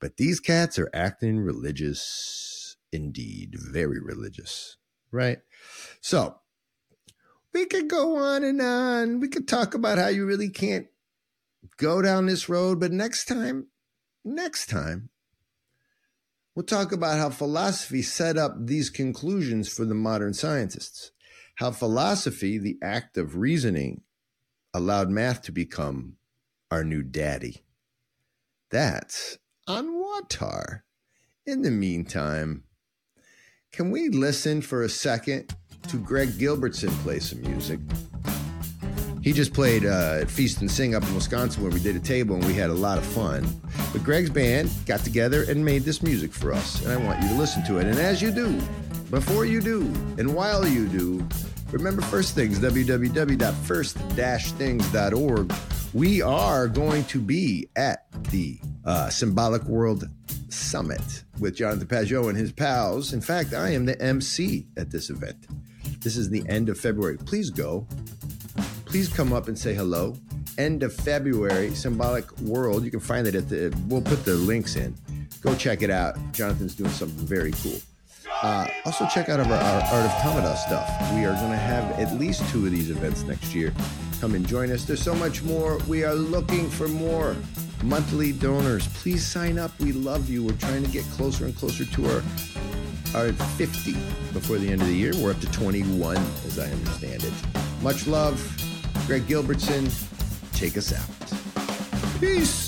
But 0.00 0.16
these 0.16 0.40
cats 0.40 0.76
are 0.76 0.90
acting 0.92 1.38
religious 1.38 2.76
indeed, 2.90 3.54
very 3.60 4.00
religious, 4.00 4.76
right? 5.12 5.38
So 6.00 6.34
we 7.54 7.66
could 7.66 7.88
go 7.88 8.16
on 8.16 8.42
and 8.42 8.60
on. 8.60 9.20
We 9.20 9.28
could 9.28 9.46
talk 9.46 9.72
about 9.74 9.98
how 9.98 10.08
you 10.08 10.26
really 10.26 10.50
can't 10.50 10.88
go 11.76 12.02
down 12.02 12.26
this 12.26 12.48
road, 12.48 12.80
but 12.80 12.90
next 12.90 13.26
time, 13.26 13.68
next 14.24 14.68
time, 14.68 15.10
we'll 16.56 16.64
talk 16.64 16.90
about 16.90 17.18
how 17.18 17.30
philosophy 17.30 18.02
set 18.02 18.36
up 18.36 18.56
these 18.58 18.90
conclusions 18.90 19.68
for 19.68 19.84
the 19.84 19.94
modern 19.94 20.34
scientists 20.34 21.12
how 21.56 21.70
philosophy, 21.70 22.58
the 22.58 22.78
act 22.82 23.16
of 23.18 23.36
reasoning, 23.36 24.02
allowed 24.72 25.10
math 25.10 25.42
to 25.42 25.52
become 25.52 26.16
our 26.70 26.84
new 26.84 27.02
daddy. 27.02 27.64
That's 28.70 29.38
on 29.66 29.94
WAWTAR. 29.94 30.82
In 31.46 31.62
the 31.62 31.70
meantime, 31.70 32.64
can 33.72 33.90
we 33.90 34.08
listen 34.08 34.60
for 34.60 34.82
a 34.82 34.88
second 34.88 35.54
to 35.88 35.98
Greg 35.98 36.30
Gilbertson 36.30 36.90
play 37.02 37.20
some 37.20 37.40
music? 37.40 37.80
He 39.22 39.32
just 39.32 39.52
played 39.52 39.84
uh, 39.84 40.18
at 40.20 40.30
Feast 40.30 40.60
and 40.60 40.70
Sing 40.70 40.94
up 40.94 41.02
in 41.04 41.14
Wisconsin 41.14 41.62
where 41.62 41.72
we 41.72 41.80
did 41.80 41.96
a 41.96 42.00
table 42.00 42.36
and 42.36 42.44
we 42.44 42.54
had 42.54 42.70
a 42.70 42.74
lot 42.74 42.98
of 42.98 43.04
fun. 43.04 43.44
But 43.92 44.04
Greg's 44.04 44.30
band 44.30 44.70
got 44.86 45.00
together 45.00 45.44
and 45.48 45.64
made 45.64 45.82
this 45.82 46.02
music 46.02 46.32
for 46.32 46.52
us, 46.52 46.82
and 46.84 46.92
I 46.92 46.96
want 46.96 47.22
you 47.22 47.28
to 47.30 47.34
listen 47.34 47.64
to 47.64 47.78
it. 47.78 47.86
And 47.86 47.98
as 47.98 48.20
you 48.20 48.30
do, 48.30 48.60
before 49.16 49.46
you 49.46 49.62
do, 49.62 49.80
and 50.18 50.34
while 50.34 50.68
you 50.68 50.86
do, 50.86 51.26
remember 51.70 52.02
First 52.02 52.34
Things, 52.34 52.58
www.first-things.org. 52.58 55.54
We 55.94 56.20
are 56.20 56.68
going 56.68 57.04
to 57.04 57.18
be 57.18 57.66
at 57.76 58.04
the 58.30 58.60
uh, 58.84 59.08
Symbolic 59.08 59.62
World 59.62 60.06
Summit 60.50 61.24
with 61.40 61.56
Jonathan 61.56 61.88
Pageau 61.88 62.28
and 62.28 62.36
his 62.36 62.52
pals. 62.52 63.14
In 63.14 63.22
fact, 63.22 63.54
I 63.54 63.70
am 63.70 63.86
the 63.86 63.98
MC 64.02 64.66
at 64.76 64.90
this 64.90 65.08
event. 65.08 65.46
This 66.00 66.18
is 66.18 66.28
the 66.28 66.46
end 66.46 66.68
of 66.68 66.78
February. 66.78 67.16
Please 67.16 67.48
go. 67.48 67.86
Please 68.84 69.08
come 69.08 69.32
up 69.32 69.48
and 69.48 69.58
say 69.58 69.72
hello. 69.72 70.14
End 70.58 70.82
of 70.82 70.92
February, 70.92 71.70
Symbolic 71.70 72.38
World. 72.40 72.84
You 72.84 72.90
can 72.90 73.00
find 73.00 73.26
it 73.26 73.34
at 73.34 73.48
the, 73.48 73.74
we'll 73.88 74.02
put 74.02 74.26
the 74.26 74.34
links 74.34 74.76
in. 74.76 74.94
Go 75.40 75.54
check 75.54 75.80
it 75.80 75.88
out. 75.88 76.18
Jonathan's 76.32 76.74
doing 76.74 76.90
something 76.90 77.26
very 77.26 77.52
cool. 77.52 77.80
Uh, 78.42 78.66
also, 78.84 79.06
check 79.06 79.28
out 79.28 79.40
our, 79.40 79.46
our 79.46 79.82
Art 79.82 80.04
of 80.04 80.10
Tamada 80.20 80.56
stuff. 80.56 80.88
We 81.14 81.24
are 81.24 81.34
going 81.34 81.50
to 81.50 81.56
have 81.56 81.98
at 81.98 82.18
least 82.18 82.48
two 82.50 82.66
of 82.66 82.72
these 82.72 82.90
events 82.90 83.22
next 83.22 83.54
year. 83.54 83.72
Come 84.20 84.34
and 84.34 84.46
join 84.46 84.70
us. 84.70 84.84
There's 84.84 85.02
so 85.02 85.14
much 85.14 85.42
more. 85.42 85.78
We 85.88 86.04
are 86.04 86.14
looking 86.14 86.68
for 86.68 86.88
more 86.88 87.36
monthly 87.82 88.32
donors. 88.32 88.86
Please 88.88 89.24
sign 89.26 89.58
up. 89.58 89.78
We 89.80 89.92
love 89.92 90.28
you. 90.28 90.44
We're 90.44 90.52
trying 90.56 90.84
to 90.84 90.90
get 90.90 91.04
closer 91.12 91.44
and 91.44 91.56
closer 91.56 91.84
to 91.84 92.06
our 92.10 92.22
our 93.14 93.32
50 93.32 93.92
before 94.32 94.58
the 94.58 94.68
end 94.68 94.82
of 94.82 94.88
the 94.88 94.94
year. 94.94 95.12
We're 95.16 95.30
up 95.30 95.40
to 95.40 95.50
21, 95.52 96.16
as 96.16 96.58
I 96.58 96.70
understand 96.70 97.24
it. 97.24 97.32
Much 97.82 98.06
love. 98.06 98.38
Greg 99.06 99.22
Gilbertson, 99.22 99.88
take 100.52 100.76
us 100.76 100.92
out. 100.92 102.20
Peace. 102.20 102.65